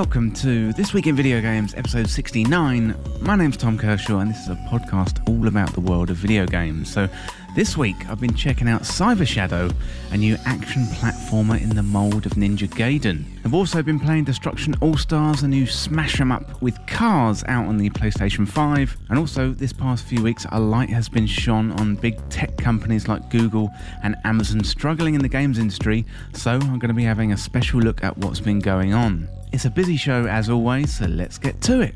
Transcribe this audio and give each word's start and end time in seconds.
Welcome 0.00 0.32
to 0.36 0.72
This 0.72 0.94
Week 0.94 1.06
in 1.06 1.14
Video 1.14 1.42
Games, 1.42 1.74
episode 1.74 2.08
69. 2.08 2.94
My 3.20 3.36
name's 3.36 3.58
Tom 3.58 3.76
Kershaw, 3.76 4.20
and 4.20 4.30
this 4.30 4.38
is 4.38 4.48
a 4.48 4.54
podcast 4.70 5.20
all 5.28 5.46
about 5.46 5.74
the 5.74 5.80
world 5.82 6.08
of 6.08 6.16
video 6.16 6.46
games. 6.46 6.90
So, 6.90 7.06
this 7.54 7.76
week 7.76 8.08
I've 8.08 8.20
been 8.20 8.34
checking 8.34 8.68
out 8.68 8.82
Cyber 8.82 9.26
Shadow, 9.26 9.70
a 10.10 10.16
new 10.16 10.36
action 10.44 10.84
platformer 10.86 11.60
in 11.60 11.70
the 11.70 11.82
mould 11.82 12.26
of 12.26 12.32
Ninja 12.32 12.68
Gaiden. 12.68 13.24
I've 13.44 13.54
also 13.54 13.82
been 13.82 13.98
playing 13.98 14.24
Destruction 14.24 14.74
All 14.80 14.96
Stars, 14.96 15.42
a 15.42 15.48
new 15.48 15.66
smash 15.66 16.20
'em 16.20 16.32
up 16.32 16.60
with 16.62 16.78
cars 16.86 17.42
out 17.48 17.66
on 17.66 17.76
the 17.76 17.90
PlayStation 17.90 18.46
5. 18.46 18.96
And 19.08 19.18
also, 19.18 19.52
this 19.52 19.72
past 19.72 20.04
few 20.04 20.22
weeks, 20.22 20.46
a 20.52 20.60
light 20.60 20.90
has 20.90 21.08
been 21.08 21.26
shone 21.26 21.72
on 21.72 21.96
big 21.96 22.16
tech 22.28 22.56
companies 22.56 23.08
like 23.08 23.30
Google 23.30 23.70
and 24.02 24.16
Amazon 24.24 24.62
struggling 24.64 25.14
in 25.14 25.22
the 25.22 25.28
games 25.28 25.58
industry. 25.58 26.06
So, 26.32 26.52
I'm 26.52 26.78
going 26.78 26.88
to 26.88 26.94
be 26.94 27.04
having 27.04 27.32
a 27.32 27.36
special 27.36 27.80
look 27.80 28.04
at 28.04 28.16
what's 28.18 28.40
been 28.40 28.60
going 28.60 28.94
on. 28.94 29.28
It's 29.52 29.64
a 29.64 29.70
busy 29.70 29.96
show 29.96 30.26
as 30.26 30.48
always, 30.48 30.98
so 30.98 31.06
let's 31.06 31.38
get 31.38 31.60
to 31.62 31.80
it. 31.80 31.94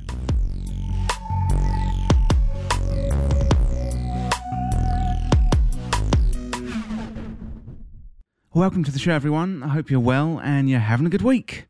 Welcome 8.55 8.85
to 8.85 8.93
the 8.93 9.01
show, 9.01 9.11
everyone. 9.11 9.65
I 9.65 9.69
hope 9.71 9.91
you're 9.91 9.99
well 9.99 10.41
and 10.41 10.71
you're 10.71 10.79
having 10.79 11.09
a 11.09 11.11
good 11.11 11.23
week. 11.23 11.67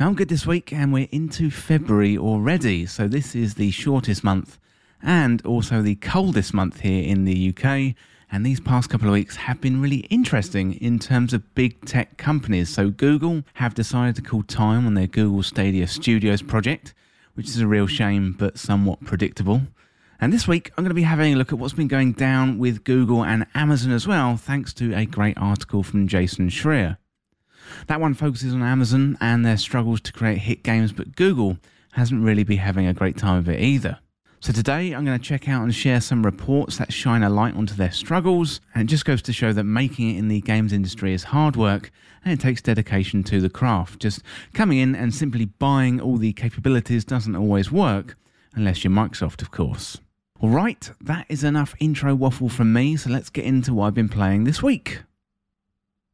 Now, 0.00 0.08
I'm 0.08 0.16
good 0.16 0.28
this 0.28 0.44
week, 0.44 0.72
and 0.72 0.92
we're 0.92 1.06
into 1.12 1.48
February 1.48 2.18
already, 2.18 2.86
so 2.86 3.06
this 3.06 3.36
is 3.36 3.54
the 3.54 3.70
shortest 3.70 4.24
month 4.24 4.58
and 5.00 5.40
also 5.46 5.80
the 5.80 5.94
coldest 5.94 6.52
month 6.52 6.80
here 6.80 7.04
in 7.04 7.24
the 7.24 7.50
UK. 7.50 7.94
And 8.32 8.44
these 8.44 8.58
past 8.58 8.90
couple 8.90 9.06
of 9.06 9.12
weeks 9.12 9.36
have 9.36 9.60
been 9.60 9.80
really 9.80 10.08
interesting 10.10 10.72
in 10.72 10.98
terms 10.98 11.32
of 11.32 11.54
big 11.54 11.84
tech 11.84 12.16
companies. 12.16 12.68
So, 12.68 12.90
Google 12.90 13.44
have 13.54 13.74
decided 13.74 14.16
to 14.16 14.22
call 14.22 14.42
time 14.42 14.88
on 14.88 14.94
their 14.94 15.06
Google 15.06 15.44
Stadia 15.44 15.86
Studios 15.86 16.42
project, 16.42 16.94
which 17.34 17.46
is 17.46 17.60
a 17.60 17.68
real 17.68 17.86
shame 17.86 18.34
but 18.36 18.58
somewhat 18.58 19.04
predictable. 19.04 19.60
And 20.20 20.32
this 20.32 20.46
week, 20.48 20.70
I'm 20.70 20.84
going 20.84 20.90
to 20.90 20.94
be 20.94 21.02
having 21.02 21.34
a 21.34 21.36
look 21.36 21.52
at 21.52 21.58
what's 21.58 21.74
been 21.74 21.88
going 21.88 22.12
down 22.12 22.58
with 22.58 22.84
Google 22.84 23.24
and 23.24 23.46
Amazon 23.54 23.92
as 23.92 24.06
well, 24.06 24.36
thanks 24.36 24.72
to 24.74 24.94
a 24.94 25.06
great 25.06 25.36
article 25.36 25.82
from 25.82 26.06
Jason 26.06 26.48
Schreier. 26.48 26.98
That 27.88 28.00
one 28.00 28.14
focuses 28.14 28.54
on 28.54 28.62
Amazon 28.62 29.18
and 29.20 29.44
their 29.44 29.56
struggles 29.56 30.00
to 30.02 30.12
create 30.12 30.38
hit 30.38 30.62
games, 30.62 30.92
but 30.92 31.16
Google 31.16 31.58
hasn't 31.92 32.24
really 32.24 32.44
been 32.44 32.58
having 32.58 32.86
a 32.86 32.94
great 32.94 33.16
time 33.16 33.38
of 33.38 33.48
it 33.48 33.60
either. 33.60 33.98
So 34.40 34.52
today 34.52 34.92
I'm 34.92 35.04
going 35.04 35.18
to 35.18 35.24
check 35.24 35.48
out 35.48 35.62
and 35.62 35.74
share 35.74 36.00
some 36.00 36.24
reports 36.24 36.76
that 36.76 36.92
shine 36.92 37.22
a 37.22 37.30
light 37.30 37.56
onto 37.56 37.74
their 37.74 37.92
struggles, 37.92 38.60
and 38.74 38.82
it 38.84 38.90
just 38.90 39.06
goes 39.06 39.22
to 39.22 39.32
show 39.32 39.52
that 39.52 39.64
making 39.64 40.10
it 40.14 40.18
in 40.18 40.28
the 40.28 40.42
games 40.42 40.72
industry 40.72 41.14
is 41.14 41.24
hard 41.24 41.56
work 41.56 41.90
and 42.24 42.32
it 42.32 42.40
takes 42.40 42.60
dedication 42.60 43.22
to 43.24 43.40
the 43.40 43.48
craft. 43.48 44.00
Just 44.00 44.20
coming 44.52 44.78
in 44.78 44.94
and 44.94 45.14
simply 45.14 45.46
buying 45.46 46.00
all 46.00 46.18
the 46.18 46.32
capabilities 46.34 47.04
doesn't 47.04 47.36
always 47.36 47.72
work, 47.72 48.16
unless 48.54 48.84
you're 48.84 48.92
Microsoft, 48.92 49.40
of 49.40 49.50
course. 49.50 49.98
Alright, 50.42 50.90
that 51.00 51.26
is 51.28 51.42
enough 51.42 51.74
intro 51.80 52.14
waffle 52.14 52.48
from 52.48 52.72
me, 52.72 52.96
so 52.96 53.08
let's 53.08 53.30
get 53.30 53.44
into 53.44 53.72
what 53.72 53.86
I've 53.86 53.94
been 53.94 54.08
playing 54.08 54.44
this 54.44 54.62
week. 54.62 55.00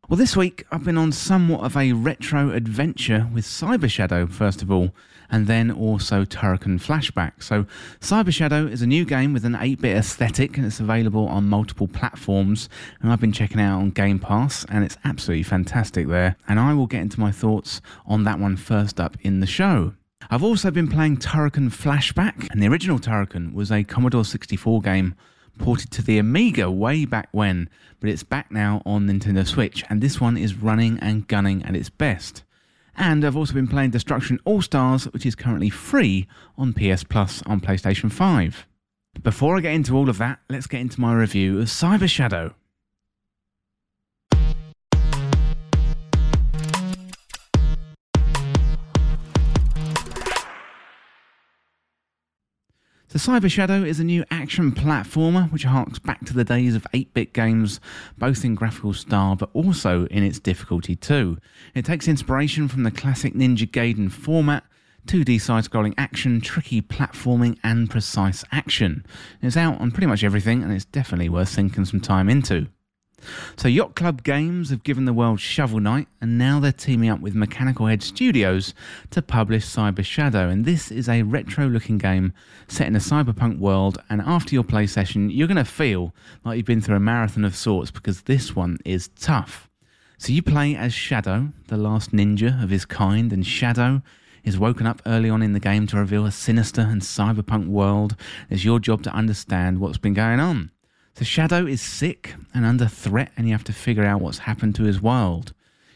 Well, 0.09 0.19
this 0.19 0.37
week 0.37 0.67
I've 0.71 0.85
been 0.85 0.99
on 0.99 1.11
somewhat 1.11 1.65
of 1.65 1.77
a 1.77 1.93
retro 1.93 2.51
adventure 2.51 3.29
with 3.33 3.45
Cyber 3.45 3.91
Shadow, 3.91 4.27
first 4.27 4.61
of 4.61 4.71
all, 4.71 4.95
and 5.31 5.47
then 5.47 5.71
also 5.71 6.25
Turrican 6.25 6.81
Flashback. 6.81 7.43
So, 7.43 7.67
Cyber 8.01 8.33
Shadow 8.33 8.67
is 8.67 8.83
a 8.83 8.87
new 8.87 9.05
game 9.05 9.33
with 9.33 9.45
an 9.45 9.57
8 9.57 9.81
bit 9.81 9.97
aesthetic 9.97 10.57
and 10.57 10.67
it's 10.67 10.81
available 10.81 11.27
on 11.27 11.49
multiple 11.49 11.89
platforms. 11.89 12.69
And 13.01 13.13
I've 13.13 13.21
been 13.21 13.33
checking 13.33 13.61
out 13.61 13.79
on 13.79 13.91
Game 13.91 14.19
Pass 14.19 14.65
and 14.69 14.85
it's 14.85 14.99
absolutely 15.05 15.45
fantastic 15.45 16.09
there. 16.09 16.37
And 16.47 16.61
I 16.61 16.75
will 16.75 16.87
get 16.87 17.01
into 17.03 17.21
my 17.21 17.33
thoughts 17.33 17.81
on 18.07 18.25
that 18.25 18.39
one 18.39 18.57
first 18.57 19.01
up 19.01 19.17
in 19.23 19.41
the 19.41 19.47
show. 19.47 19.95
I've 20.29 20.45
also 20.45 20.71
been 20.71 20.89
playing 20.89 21.17
Turrican 21.17 21.71
Flashback, 21.71 22.51
and 22.51 22.63
the 22.63 22.69
original 22.69 22.99
Turrican 22.99 23.55
was 23.55 23.73
a 23.73 23.85
Commodore 23.85 24.25
64 24.25 24.83
game 24.83 25.15
ported 25.59 25.91
to 25.93 26.03
the 26.03 26.19
Amiga 26.19 26.71
way 26.71 27.05
back 27.05 27.29
when, 27.33 27.69
but 28.01 28.11
it's 28.11 28.23
back 28.23 28.51
now 28.51 28.83
on 28.85 29.07
Nintendo 29.07 29.47
Switch, 29.47 29.83
and 29.89 30.01
this 30.01 30.21
one 30.21 30.37
is 30.37 30.55
running 30.55 30.99
and 31.01 31.27
gunning 31.27 31.65
at 31.65 31.75
its 31.75 31.91
best. 31.91 32.45
And 32.97 33.25
I've 33.25 33.37
also 33.37 33.55
been 33.55 33.67
playing 33.69 33.91
Destruction 33.91 34.39
All 34.45 34.63
Stars, 34.63 35.05
which 35.07 35.25
is 35.27 35.35
currently 35.35 35.71
free 35.71 36.29
on 36.57 36.75
PS 36.75 37.03
Plus 37.03 37.43
on 37.47 37.61
PlayStation 37.61 38.13
5. 38.13 38.67
Before 39.23 39.57
I 39.57 39.61
get 39.61 39.75
into 39.75 39.97
all 39.97 40.09
of 40.09 40.19
that, 40.19 40.41
let's 40.49 40.67
get 40.67 40.81
into 40.81 41.01
my 41.01 41.15
review 41.15 41.59
of 41.61 41.67
Cyber 41.67 42.09
Shadow. 42.09 42.55
So 53.13 53.19
Cyber 53.19 53.51
Shadow 53.51 53.83
is 53.83 53.99
a 53.99 54.05
new 54.05 54.25
action 54.31 54.71
platformer 54.71 55.51
which 55.51 55.65
harks 55.65 55.99
back 55.99 56.25
to 56.27 56.33
the 56.33 56.45
days 56.45 56.77
of 56.77 56.87
8-bit 56.95 57.33
games, 57.33 57.81
both 58.17 58.45
in 58.45 58.55
graphical 58.55 58.93
style 58.93 59.35
but 59.35 59.51
also 59.53 60.07
in 60.07 60.23
its 60.23 60.39
difficulty 60.39 60.95
too. 60.95 61.37
It 61.75 61.85
takes 61.85 62.07
inspiration 62.07 62.69
from 62.69 62.85
the 62.85 62.93
classic 62.93 63.35
Ninja 63.35 63.69
Gaiden 63.69 64.13
format, 64.13 64.63
2D 65.09 65.41
side-scrolling 65.41 65.95
action, 65.99 66.41
tricky 66.41 66.81
platforming 66.81 67.59
and 67.65 67.91
precise 67.91 68.45
action. 68.53 69.05
It's 69.43 69.57
out 69.57 69.81
on 69.81 69.91
pretty 69.91 70.07
much 70.07 70.23
everything 70.23 70.63
and 70.63 70.73
it's 70.73 70.85
definitely 70.85 71.31
worth 71.31 71.49
sinking 71.49 71.87
some 71.87 72.01
time 72.01 72.29
into. 72.29 72.69
So, 73.57 73.69
Yacht 73.69 73.95
Club 73.95 74.23
Games 74.23 74.71
have 74.71 74.83
given 74.83 75.05
the 75.05 75.13
world 75.13 75.41
Shovel 75.41 75.81
Knight, 75.81 76.09
and 76.21 76.39
now 76.39 76.61
they're 76.61 76.73
teaming 76.73 77.11
up 77.11 77.21
with 77.21 77.35
Mechanical 77.35 77.87
Head 77.87 78.03
Studios 78.03 78.75
to 79.11 79.23
publish 79.23 79.65
Cyber 79.65 80.05
Shadow. 80.05 80.49
And 80.49 80.65
this 80.65 80.91
is 80.91 81.09
a 81.09 81.23
retro 81.23 81.67
looking 81.67 81.99
game 81.99 82.33
set 82.69 82.87
in 82.87 82.97
a 82.97 83.01
cyberpunk 83.01 83.59
world. 83.59 83.99
And 84.09 84.21
after 84.21 84.55
your 84.55 84.65
play 84.65 84.87
session, 84.87 85.31
you're 85.31 85.49
going 85.49 85.57
to 85.57 85.65
feel 85.65 86.15
like 86.45 86.57
you've 86.57 86.67
been 86.67 86.81
through 86.81 86.97
a 86.97 87.01
marathon 87.01 87.45
of 87.45 87.57
sorts 87.57 87.91
because 87.91 88.23
this 88.23 88.57
one 88.57 88.79
is 88.85 89.09
tough. 89.19 89.69
So, 90.19 90.33
you 90.33 90.43
play 90.43 90.75
as 90.75 90.93
Shadow, 90.93 91.53
the 91.69 91.77
last 91.77 92.13
ninja 92.13 92.63
of 92.63 92.71
his 92.71 92.85
kind, 92.85 93.33
and 93.33 93.47
Shadow 93.47 94.03
is 94.45 94.59
woken 94.59 94.87
up 94.87 95.03
early 95.07 95.29
on 95.29 95.43
in 95.43 95.53
the 95.53 95.61
game 95.61 95.87
to 95.89 95.97
reveal 95.97 96.25
a 96.25 96.33
sinister 96.33 96.81
and 96.81 97.03
cyberpunk 97.03 97.67
world. 97.67 98.17
It's 98.49 98.65
your 98.65 98.81
job 98.81 99.03
to 99.03 99.11
understand 99.13 99.79
what's 99.79 99.99
been 99.99 100.15
going 100.15 100.41
on. 100.41 100.71
The 101.21 101.27
Shadow 101.27 101.67
is 101.67 101.83
sick 101.83 102.35
and 102.55 102.65
under 102.65 102.87
threat, 102.87 103.31
and 103.37 103.47
you 103.47 103.53
have 103.53 103.65
to 103.65 103.75
figure 103.75 104.07
out 104.07 104.23
what's 104.23 104.39
happened 104.39 104.75
to 104.77 104.85
his 104.85 105.03
world. 105.03 105.53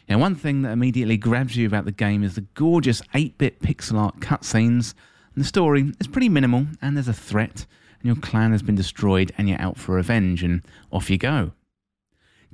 Now, 0.07 0.19
one 0.19 0.35
thing 0.35 0.61
that 0.61 0.71
immediately 0.71 1.17
grabs 1.17 1.57
you 1.57 1.65
about 1.65 1.85
the 1.85 1.91
game 1.91 2.23
is 2.23 2.35
the 2.35 2.45
gorgeous 2.53 3.01
8 3.15 3.35
bit 3.39 3.59
pixel 3.59 3.97
art 3.97 4.19
cutscenes. 4.19 4.93
And 5.33 5.43
the 5.43 5.47
story 5.47 5.91
is 5.99 6.05
pretty 6.05 6.29
minimal, 6.29 6.67
and 6.79 6.95
there's 6.95 7.07
a 7.07 7.13
threat, 7.13 7.65
and 7.99 8.05
your 8.05 8.17
clan 8.17 8.51
has 8.51 8.61
been 8.61 8.75
destroyed, 8.75 9.31
and 9.35 9.49
you're 9.49 9.59
out 9.59 9.79
for 9.79 9.95
revenge, 9.95 10.43
and 10.43 10.61
off 10.91 11.09
you 11.09 11.17
go. 11.17 11.53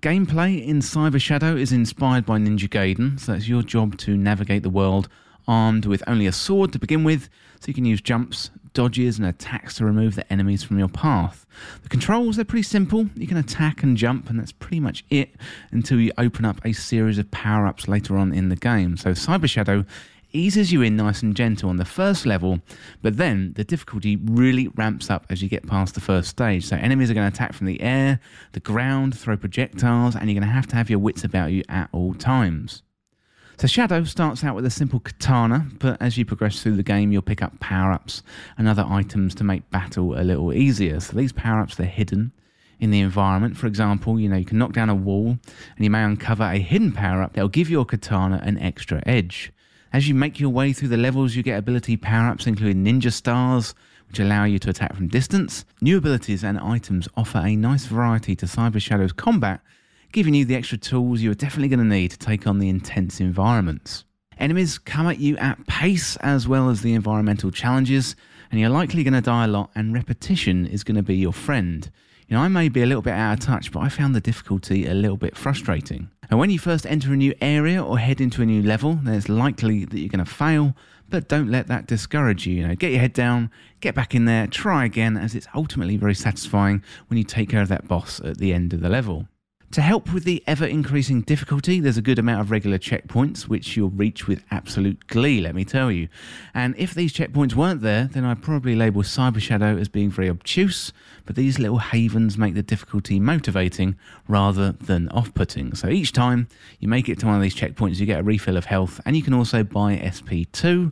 Gameplay 0.01 0.65
in 0.65 0.79
Cyber 0.79 1.19
Shadow 1.19 1.57
is 1.57 1.73
inspired 1.73 2.25
by 2.25 2.39
Ninja 2.39 2.69
Gaiden, 2.69 3.19
so 3.19 3.33
it's 3.33 3.49
your 3.49 3.63
job 3.63 3.97
to 3.97 4.15
navigate 4.15 4.63
the 4.63 4.69
world 4.69 5.09
armed 5.47 5.85
with 5.85 6.03
only 6.07 6.27
a 6.27 6.31
sword 6.31 6.73
to 6.73 6.79
begin 6.79 7.03
with, 7.03 7.29
so 7.59 7.67
you 7.67 7.73
can 7.73 7.85
use 7.85 8.01
jumps, 8.01 8.49
dodges, 8.73 9.17
and 9.17 9.27
attacks 9.27 9.75
to 9.75 9.85
remove 9.85 10.15
the 10.15 10.31
enemies 10.31 10.63
from 10.63 10.79
your 10.79 10.87
path. 10.87 11.45
The 11.83 11.89
controls 11.89 12.39
are 12.39 12.45
pretty 12.45 12.63
simple. 12.63 13.07
You 13.15 13.27
can 13.27 13.37
attack 13.37 13.83
and 13.83 13.97
jump, 13.97 14.29
and 14.29 14.39
that's 14.39 14.51
pretty 14.51 14.79
much 14.79 15.03
it 15.09 15.35
until 15.71 15.99
you 15.99 16.11
open 16.17 16.45
up 16.45 16.63
a 16.65 16.73
series 16.73 17.17
of 17.17 17.29
power 17.31 17.67
ups 17.67 17.87
later 17.87 18.17
on 18.17 18.33
in 18.33 18.49
the 18.49 18.55
game. 18.55 18.97
So, 18.97 19.11
Cyber 19.11 19.49
Shadow 19.49 19.85
eases 20.33 20.71
you 20.71 20.81
in 20.81 20.95
nice 20.95 21.21
and 21.21 21.35
gentle 21.35 21.69
on 21.69 21.77
the 21.77 21.85
first 21.85 22.25
level, 22.25 22.59
but 23.01 23.17
then 23.17 23.53
the 23.55 23.63
difficulty 23.63 24.15
really 24.15 24.69
ramps 24.69 25.09
up 25.09 25.25
as 25.29 25.41
you 25.41 25.49
get 25.49 25.67
past 25.67 25.93
the 25.93 26.01
first 26.01 26.29
stage. 26.29 26.65
So 26.65 26.75
enemies 26.77 27.11
are 27.11 27.13
going 27.13 27.29
to 27.29 27.35
attack 27.35 27.53
from 27.53 27.67
the 27.67 27.81
air, 27.81 28.19
the 28.53 28.59
ground, 28.59 29.17
throw 29.17 29.37
projectiles, 29.37 30.15
and 30.15 30.29
you're 30.29 30.39
going 30.39 30.47
to 30.47 30.53
have 30.53 30.67
to 30.67 30.75
have 30.75 30.89
your 30.89 30.99
wits 30.99 31.23
about 31.23 31.51
you 31.51 31.63
at 31.69 31.89
all 31.91 32.13
times. 32.13 32.83
So 33.61 33.67
Shadow 33.67 34.03
starts 34.05 34.43
out 34.43 34.55
with 34.55 34.65
a 34.65 34.71
simple 34.71 34.99
katana, 34.99 35.67
but 35.77 36.01
as 36.01 36.17
you 36.17 36.25
progress 36.25 36.63
through 36.63 36.77
the 36.77 36.81
game, 36.81 37.11
you'll 37.11 37.21
pick 37.21 37.43
up 37.43 37.59
power-ups 37.59 38.23
and 38.57 38.67
other 38.67 38.83
items 38.89 39.35
to 39.35 39.43
make 39.43 39.69
battle 39.69 40.19
a 40.19 40.23
little 40.23 40.51
easier. 40.51 40.99
So 40.99 41.15
these 41.15 41.31
power-ups, 41.31 41.75
they're 41.75 41.85
hidden 41.85 42.31
in 42.79 42.89
the 42.89 43.01
environment. 43.01 43.55
For 43.55 43.67
example, 43.67 44.19
you 44.19 44.29
know, 44.29 44.37
you 44.37 44.45
can 44.45 44.57
knock 44.57 44.71
down 44.71 44.89
a 44.89 44.95
wall 44.95 45.37
and 45.75 45.83
you 45.83 45.91
may 45.91 46.03
uncover 46.03 46.41
a 46.45 46.57
hidden 46.57 46.91
power-up 46.91 47.33
that'll 47.33 47.49
give 47.49 47.69
your 47.69 47.85
katana 47.85 48.41
an 48.43 48.57
extra 48.57 49.03
edge. 49.05 49.53
As 49.93 50.09
you 50.09 50.15
make 50.15 50.39
your 50.39 50.49
way 50.49 50.73
through 50.73 50.87
the 50.87 50.97
levels, 50.97 51.35
you 51.35 51.43
get 51.43 51.59
ability 51.59 51.97
power-ups 51.97 52.47
including 52.47 52.83
ninja 52.83 53.13
stars, 53.13 53.75
which 54.07 54.19
allow 54.19 54.43
you 54.43 54.57
to 54.57 54.71
attack 54.71 54.95
from 54.95 55.07
distance. 55.07 55.65
New 55.81 55.99
abilities 55.99 56.43
and 56.43 56.57
items 56.57 57.07
offer 57.15 57.37
a 57.37 57.55
nice 57.55 57.85
variety 57.85 58.35
to 58.37 58.47
Cyber 58.47 58.81
Shadow's 58.81 59.13
combat, 59.13 59.61
giving 60.11 60.33
you 60.33 60.45
the 60.45 60.55
extra 60.55 60.77
tools 60.77 61.21
you're 61.21 61.33
definitely 61.33 61.69
going 61.69 61.79
to 61.79 61.85
need 61.85 62.11
to 62.11 62.17
take 62.17 62.47
on 62.47 62.59
the 62.59 62.69
intense 62.69 63.19
environments. 63.19 64.05
Enemies 64.37 64.79
come 64.79 65.07
at 65.07 65.19
you 65.19 65.37
at 65.37 65.67
pace 65.67 66.15
as 66.17 66.47
well 66.47 66.69
as 66.69 66.81
the 66.81 66.93
environmental 66.93 67.51
challenges, 67.51 68.15
and 68.49 68.59
you're 68.59 68.69
likely 68.69 69.03
going 69.03 69.13
to 69.13 69.21
die 69.21 69.45
a 69.45 69.47
lot, 69.47 69.69
and 69.75 69.93
repetition 69.93 70.65
is 70.65 70.83
going 70.83 70.95
to 70.95 71.03
be 71.03 71.15
your 71.15 71.33
friend. 71.33 71.89
You 72.27 72.35
know, 72.35 72.43
I 72.43 72.47
may 72.47 72.69
be 72.69 72.81
a 72.81 72.85
little 72.85 73.01
bit 73.01 73.13
out 73.13 73.33
of 73.33 73.39
touch, 73.39 73.71
but 73.71 73.81
I 73.81 73.89
found 73.89 74.15
the 74.15 74.21
difficulty 74.21 74.87
a 74.87 74.93
little 74.93 75.17
bit 75.17 75.37
frustrating. 75.37 76.09
And 76.29 76.39
when 76.39 76.49
you 76.49 76.59
first 76.59 76.85
enter 76.85 77.13
a 77.13 77.17
new 77.17 77.33
area 77.41 77.83
or 77.83 77.99
head 77.99 78.21
into 78.21 78.41
a 78.41 78.45
new 78.45 78.63
level, 78.63 78.99
then 79.03 79.13
it's 79.13 79.29
likely 79.29 79.85
that 79.85 79.99
you're 79.99 80.09
going 80.09 80.23
to 80.23 80.31
fail, 80.31 80.73
but 81.09 81.27
don't 81.27 81.51
let 81.51 81.67
that 81.67 81.87
discourage 81.87 82.47
you. 82.47 82.55
You 82.55 82.67
know, 82.69 82.75
get 82.75 82.91
your 82.91 83.01
head 83.01 83.13
down, 83.13 83.51
get 83.81 83.95
back 83.95 84.15
in 84.15 84.25
there, 84.25 84.47
try 84.47 84.85
again, 84.85 85.17
as 85.17 85.35
it's 85.35 85.47
ultimately 85.53 85.97
very 85.97 86.15
satisfying 86.15 86.81
when 87.07 87.17
you 87.17 87.25
take 87.25 87.49
care 87.49 87.61
of 87.61 87.67
that 87.67 87.87
boss 87.87 88.21
at 88.21 88.37
the 88.37 88.53
end 88.53 88.73
of 88.73 88.79
the 88.79 88.89
level. 88.89 89.27
To 89.71 89.81
help 89.81 90.11
with 90.11 90.25
the 90.25 90.43
ever 90.47 90.65
increasing 90.65 91.21
difficulty, 91.21 91.79
there's 91.79 91.95
a 91.95 92.01
good 92.01 92.19
amount 92.19 92.41
of 92.41 92.51
regular 92.51 92.77
checkpoints, 92.77 93.43
which 93.43 93.77
you'll 93.77 93.89
reach 93.89 94.27
with 94.27 94.43
absolute 94.51 95.07
glee, 95.07 95.39
let 95.39 95.55
me 95.55 95.63
tell 95.63 95.89
you. 95.89 96.09
And 96.53 96.75
if 96.77 96.93
these 96.93 97.13
checkpoints 97.13 97.53
weren't 97.53 97.79
there, 97.79 98.09
then 98.11 98.25
I'd 98.25 98.41
probably 98.41 98.75
label 98.75 99.01
Cyber 99.01 99.39
Shadow 99.39 99.77
as 99.77 99.87
being 99.87 100.09
very 100.11 100.29
obtuse, 100.29 100.91
but 101.25 101.37
these 101.37 101.57
little 101.57 101.77
havens 101.77 102.37
make 102.37 102.53
the 102.53 102.61
difficulty 102.61 103.17
motivating 103.17 103.95
rather 104.27 104.73
than 104.73 105.07
off 105.09 105.33
putting. 105.33 105.73
So 105.73 105.87
each 105.87 106.11
time 106.11 106.49
you 106.81 106.89
make 106.89 107.07
it 107.07 107.19
to 107.19 107.27
one 107.27 107.35
of 107.35 107.41
these 107.41 107.55
checkpoints, 107.55 107.97
you 107.97 108.05
get 108.05 108.19
a 108.19 108.23
refill 108.23 108.57
of 108.57 108.65
health, 108.65 108.99
and 109.05 109.15
you 109.15 109.23
can 109.23 109.33
also 109.33 109.63
buy 109.63 109.95
SP2 109.95 110.91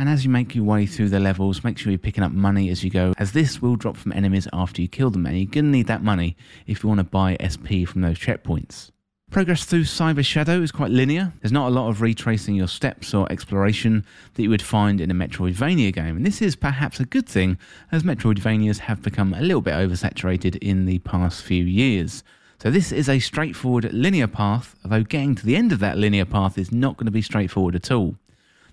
and 0.00 0.08
as 0.08 0.24
you 0.24 0.30
make 0.30 0.54
your 0.54 0.64
way 0.64 0.86
through 0.86 1.10
the 1.10 1.20
levels, 1.20 1.62
make 1.62 1.76
sure 1.76 1.92
you're 1.92 1.98
picking 1.98 2.24
up 2.24 2.32
money 2.32 2.70
as 2.70 2.82
you 2.82 2.88
go, 2.88 3.12
as 3.18 3.32
this 3.32 3.60
will 3.60 3.76
drop 3.76 3.98
from 3.98 4.12
enemies 4.12 4.48
after 4.50 4.80
you 4.80 4.88
kill 4.88 5.10
them, 5.10 5.26
and 5.26 5.36
you're 5.36 5.44
going 5.44 5.66
to 5.66 5.70
need 5.70 5.88
that 5.88 6.02
money 6.02 6.38
if 6.66 6.82
you 6.82 6.88
want 6.88 7.00
to 7.00 7.04
buy 7.04 7.36
SP 7.36 7.84
from 7.86 8.00
those 8.00 8.18
checkpoints. 8.18 8.92
Progress 9.30 9.66
through 9.66 9.82
Cyber 9.82 10.24
Shadow 10.24 10.62
is 10.62 10.72
quite 10.72 10.90
linear. 10.90 11.34
There's 11.42 11.52
not 11.52 11.68
a 11.68 11.74
lot 11.74 11.90
of 11.90 12.00
retracing 12.00 12.54
your 12.54 12.66
steps 12.66 13.12
or 13.12 13.30
exploration 13.30 14.06
that 14.34 14.42
you 14.42 14.48
would 14.48 14.62
find 14.62 15.02
in 15.02 15.10
a 15.10 15.14
Metroidvania 15.14 15.92
game, 15.92 16.16
and 16.16 16.24
this 16.24 16.40
is 16.40 16.56
perhaps 16.56 16.98
a 16.98 17.04
good 17.04 17.28
thing, 17.28 17.58
as 17.92 18.02
Metroidvanias 18.02 18.78
have 18.78 19.02
become 19.02 19.34
a 19.34 19.42
little 19.42 19.60
bit 19.60 19.74
oversaturated 19.74 20.56
in 20.62 20.86
the 20.86 21.00
past 21.00 21.42
few 21.42 21.62
years. 21.62 22.24
So 22.62 22.70
this 22.70 22.90
is 22.90 23.10
a 23.10 23.18
straightforward 23.18 23.92
linear 23.92 24.28
path, 24.28 24.76
although 24.82 25.04
getting 25.04 25.34
to 25.34 25.44
the 25.44 25.56
end 25.56 25.72
of 25.72 25.78
that 25.80 25.98
linear 25.98 26.24
path 26.24 26.56
is 26.56 26.72
not 26.72 26.96
going 26.96 27.04
to 27.04 27.12
be 27.12 27.20
straightforward 27.20 27.74
at 27.74 27.90
all. 27.90 28.16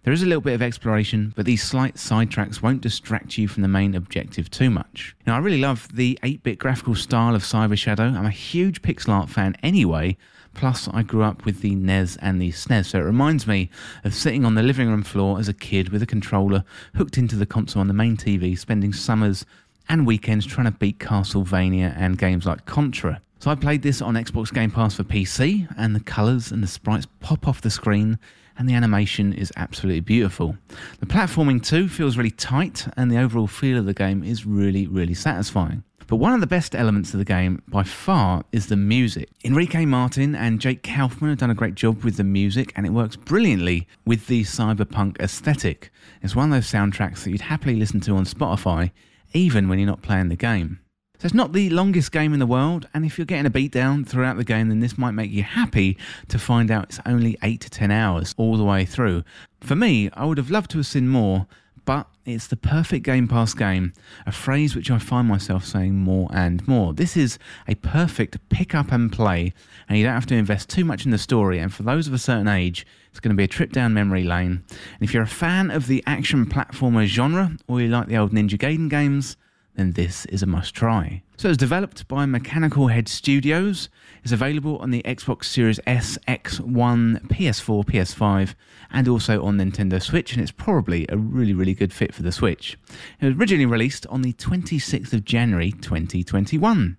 There 0.07 0.13
is 0.13 0.23
a 0.23 0.25
little 0.25 0.39
bit 0.39 0.53
of 0.53 0.61
exploration, 0.61 1.33
but 1.35 1.45
these 1.45 1.61
slight 1.61 1.95
sidetracks 1.95 2.61
won't 2.61 2.79
distract 2.79 3.37
you 3.37 3.49
from 3.49 3.61
the 3.61 3.67
main 3.67 3.93
objective 3.93 4.49
too 4.49 4.69
much. 4.69 5.13
Now, 5.25 5.35
I 5.35 5.39
really 5.39 5.59
love 5.59 5.93
the 5.93 6.17
8 6.23 6.43
bit 6.43 6.59
graphical 6.59 6.95
style 6.95 7.35
of 7.35 7.43
Cyber 7.43 7.77
Shadow. 7.77 8.05
I'm 8.05 8.25
a 8.25 8.29
huge 8.29 8.81
pixel 8.81 9.09
art 9.09 9.27
fan 9.27 9.57
anyway, 9.61 10.15
plus, 10.53 10.87
I 10.93 11.03
grew 11.03 11.23
up 11.23 11.43
with 11.43 11.59
the 11.59 11.75
NES 11.75 12.15
and 12.21 12.41
the 12.41 12.53
SNES, 12.53 12.85
so 12.85 12.99
it 12.99 13.01
reminds 13.01 13.47
me 13.47 13.69
of 14.05 14.13
sitting 14.13 14.45
on 14.45 14.55
the 14.55 14.63
living 14.63 14.87
room 14.87 15.03
floor 15.03 15.39
as 15.39 15.49
a 15.49 15.53
kid 15.53 15.89
with 15.89 16.01
a 16.01 16.05
controller 16.05 16.63
hooked 16.95 17.17
into 17.17 17.35
the 17.35 17.45
console 17.45 17.81
on 17.81 17.89
the 17.89 17.93
main 17.93 18.15
TV, 18.15 18.57
spending 18.57 18.93
summers 18.93 19.45
and 19.89 20.07
weekends 20.07 20.45
trying 20.45 20.71
to 20.71 20.77
beat 20.79 20.99
Castlevania 20.99 21.93
and 21.97 22.17
games 22.17 22.45
like 22.45 22.65
Contra. 22.65 23.21
So 23.39 23.51
I 23.51 23.55
played 23.55 23.81
this 23.81 24.01
on 24.01 24.13
Xbox 24.15 24.53
Game 24.53 24.71
Pass 24.71 24.95
for 24.95 25.03
PC, 25.03 25.67
and 25.77 25.93
the 25.93 25.99
colours 25.99 26.49
and 26.53 26.63
the 26.63 26.67
sprites 26.67 27.07
pop 27.19 27.45
off 27.45 27.59
the 27.59 27.69
screen 27.69 28.17
and 28.57 28.67
the 28.67 28.73
animation 28.73 29.33
is 29.33 29.51
absolutely 29.55 30.01
beautiful. 30.01 30.57
The 30.99 31.05
platforming 31.05 31.63
too 31.63 31.87
feels 31.87 32.17
really 32.17 32.31
tight, 32.31 32.87
and 32.97 33.11
the 33.11 33.19
overall 33.19 33.47
feel 33.47 33.77
of 33.77 33.85
the 33.85 33.93
game 33.93 34.23
is 34.23 34.45
really, 34.45 34.87
really 34.87 35.13
satisfying. 35.13 35.83
But 36.07 36.17
one 36.17 36.33
of 36.33 36.39
the 36.39 36.47
best 36.47 36.73
elements 36.73 37.13
of 37.13 37.19
the 37.19 37.25
game 37.25 37.61
by 37.67 37.83
far 37.83 38.45
is 38.53 38.67
the 38.67 38.77
music. 38.77 39.29
Enrique 39.43 39.85
Martin 39.85 40.35
and 40.35 40.61
Jake 40.61 40.81
Kaufman 40.81 41.31
have 41.31 41.39
done 41.39 41.49
a 41.49 41.55
great 41.55 41.75
job 41.75 42.03
with 42.03 42.15
the 42.15 42.23
music, 42.23 42.71
and 42.75 42.85
it 42.85 42.93
works 42.93 43.17
brilliantly 43.17 43.87
with 44.05 44.27
the 44.27 44.43
cyberpunk 44.43 45.19
aesthetic. 45.19 45.91
It's 46.21 46.35
one 46.35 46.51
of 46.51 46.55
those 46.55 46.71
soundtracks 46.71 47.23
that 47.23 47.31
you'd 47.31 47.41
happily 47.41 47.75
listen 47.75 47.99
to 48.01 48.15
on 48.15 48.23
Spotify, 48.23 48.91
even 49.33 49.67
when 49.67 49.79
you're 49.79 49.87
not 49.87 50.01
playing 50.01 50.29
the 50.29 50.37
game. 50.37 50.79
So 51.19 51.25
it's 51.25 51.33
not 51.33 51.51
the 51.51 51.71
longest 51.71 52.11
game 52.11 52.31
in 52.33 52.39
the 52.39 52.45
world, 52.45 52.87
and 52.93 53.03
if 53.03 53.17
you're 53.17 53.25
getting 53.25 53.47
a 53.47 53.49
beat 53.49 53.71
down 53.71 54.05
throughout 54.05 54.37
the 54.37 54.43
game, 54.43 54.69
then 54.69 54.81
this 54.81 54.99
might 54.99 55.11
make 55.11 55.31
you 55.31 55.41
happy 55.41 55.97
to 56.27 56.37
find 56.37 56.69
out 56.69 56.83
it's 56.89 56.99
only 57.07 57.35
8 57.41 57.59
to 57.61 57.71
10 57.71 57.89
hours 57.89 58.35
all 58.37 58.55
the 58.55 58.63
way 58.63 58.85
through. 58.85 59.23
For 59.59 59.75
me, 59.75 60.11
I 60.13 60.25
would 60.25 60.37
have 60.37 60.51
loved 60.51 60.69
to 60.71 60.77
have 60.77 60.85
seen 60.85 61.07
more, 61.07 61.47
but 61.85 62.05
it's 62.23 62.45
the 62.45 62.55
perfect 62.55 63.03
Game 63.03 63.27
Pass 63.27 63.55
game, 63.55 63.93
a 64.27 64.31
phrase 64.31 64.75
which 64.75 64.91
I 64.91 64.99
find 64.99 65.27
myself 65.27 65.65
saying 65.65 65.95
more 65.95 66.29
and 66.31 66.67
more. 66.67 66.93
This 66.93 67.17
is 67.17 67.39
a 67.67 67.73
perfect 67.73 68.37
pick 68.49 68.75
up 68.75 68.91
and 68.91 69.11
play, 69.11 69.53
and 69.89 69.97
you 69.97 70.03
don't 70.03 70.13
have 70.13 70.27
to 70.27 70.35
invest 70.35 70.69
too 70.69 70.85
much 70.85 71.03
in 71.03 71.09
the 71.09 71.17
story, 71.17 71.57
and 71.57 71.73
for 71.73 71.81
those 71.81 72.05
of 72.05 72.13
a 72.13 72.19
certain 72.19 72.47
age, 72.47 72.85
it's 73.09 73.19
going 73.19 73.31
to 73.31 73.37
be 73.37 73.45
a 73.45 73.47
trip 73.47 73.71
down 73.71 73.95
memory 73.95 74.23
lane. 74.23 74.63
And 74.69 75.01
if 75.01 75.15
you're 75.15 75.23
a 75.23 75.27
fan 75.27 75.71
of 75.71 75.87
the 75.87 76.03
action 76.05 76.45
platformer 76.45 77.05
genre, 77.05 77.57
or 77.67 77.81
you 77.81 77.87
like 77.87 78.07
the 78.07 78.17
old 78.17 78.33
Ninja 78.33 78.59
Gaiden 78.59 78.87
games, 78.87 79.35
then 79.77 79.91
this 79.91 80.25
is 80.25 80.43
a 80.43 80.47
must 80.47 80.73
try. 80.73 81.21
So 81.37 81.49
it's 81.49 81.57
developed 81.57 82.07
by 82.07 82.25
Mechanical 82.25 82.87
Head 82.87 83.07
Studios. 83.07 83.89
It's 84.23 84.31
available 84.31 84.79
on 84.79 84.89
the 84.89 85.03
Xbox 85.03 85.45
Series 85.45 85.79
S, 85.85 86.17
X1, 86.27 87.27
PS4, 87.27 87.85
PS5, 87.85 88.55
and 88.91 89.07
also 89.07 89.43
on 89.43 89.57
Nintendo 89.57 90.01
Switch, 90.01 90.33
and 90.33 90.41
it's 90.41 90.51
probably 90.51 91.05
a 91.09 91.17
really, 91.17 91.53
really 91.53 91.75
good 91.75 91.93
fit 91.93 92.13
for 92.13 92.23
the 92.23 92.31
Switch. 92.31 92.77
It 93.21 93.27
was 93.27 93.35
originally 93.35 93.67
released 93.67 94.07
on 94.07 94.23
the 94.23 94.33
26th 94.33 95.13
of 95.13 95.23
January 95.23 95.71
2021. 95.71 96.97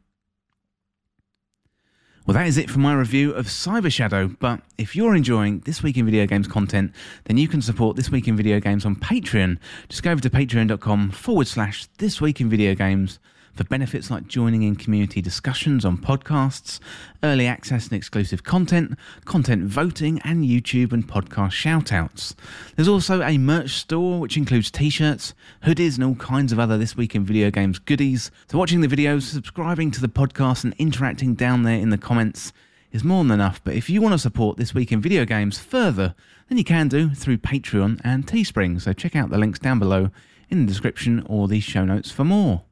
Well, 2.29 2.35
that 2.35 2.47
is 2.47 2.59
it 2.59 2.69
for 2.69 2.79
my 2.79 2.93
review 2.93 3.33
of 3.33 3.47
Cyber 3.47 3.91
Shadow. 3.91 4.29
But 4.29 4.61
if 4.77 4.95
you're 4.95 5.15
enjoying 5.15 5.61
This 5.61 5.83
Week 5.83 5.97
in 5.97 6.05
Video 6.05 6.27
Games 6.27 6.47
content, 6.47 6.93
then 7.25 7.39
you 7.39 7.49
can 7.49 7.63
support 7.63 7.97
This 7.97 8.11
Week 8.11 8.29
in 8.29 8.37
Video 8.37 8.61
Games 8.61 8.85
on 8.85 8.97
Patreon. 8.97 9.57
Just 9.89 10.03
go 10.03 10.11
over 10.11 10.21
to 10.21 10.29
patreon.com 10.29 11.13
forward 11.13 11.47
slash 11.47 11.87
This 11.97 12.21
Week 12.21 12.39
in 12.39 12.51
Video 12.51 12.75
Games 12.75 13.19
for 13.59 13.65
benefits 13.65 14.09
like 14.09 14.29
joining 14.29 14.63
in 14.63 14.77
community 14.77 15.21
discussions 15.21 15.85
on 15.85 15.99
podcasts, 15.99 16.79
early 17.25 17.45
access 17.45 17.89
and 17.89 17.95
exclusive 17.95 18.45
content, 18.45 18.97
content 19.25 19.65
voting, 19.65 20.21
and 20.23 20.45
YouTube 20.45 20.93
and 20.93 21.09
podcast 21.09 21.51
shoutouts. 21.51 22.37
There's 22.77 22.87
also 22.87 23.21
a 23.21 23.37
merch 23.37 23.71
store 23.71 24.21
which 24.21 24.37
includes 24.37 24.71
t 24.71 24.91
shirts, 24.91 25.35
hoodies, 25.65 25.97
and 25.97 26.05
all 26.05 26.15
kinds 26.15 26.53
of 26.53 26.61
other 26.61 26.79
This 26.79 26.97
Week 26.97 27.17
in 27.17 27.25
Video 27.25 27.51
Games 27.51 27.81
goodies. 27.81 28.31
So, 28.47 28.59
watching 28.59 28.81
the 28.81 28.87
videos, 28.87 29.23
subscribing 29.23 29.91
to 29.91 30.01
the 30.01 30.09
podcast, 30.09 30.63
and 30.63 30.73
interacting 30.79 31.35
down 31.35 31.65
there 31.65 31.81
in 31.81 31.91
the 31.91 31.99
comments 31.99 32.53
is 32.93 33.03
more 33.03 33.25
than 33.25 33.33
enough. 33.33 33.61
But 33.65 33.75
if 33.75 33.91
you 33.91 34.01
want 34.01 34.13
to 34.13 34.19
support 34.21 34.57
This 34.57 34.73
Week 34.73 34.93
in 34.93 35.01
Video 35.01 35.25
Games 35.25 35.59
further, 35.59 36.15
then 36.49 36.59
you 36.59 36.65
can 36.65 36.87
do 36.87 37.11
through 37.11 37.39
Patreon 37.39 38.01
and 38.05 38.25
Teespring. 38.25 38.81
So, 38.81 38.93
check 38.93 39.17
out 39.17 39.31
the 39.31 39.39
links 39.39 39.59
down 39.59 39.81
below 39.81 40.11
in 40.49 40.61
the 40.61 40.67
description 40.73 41.27
or 41.27 41.49
the 41.49 41.59
show 41.59 41.85
notes 41.85 42.13
for 42.13 42.23
more. 42.23 42.63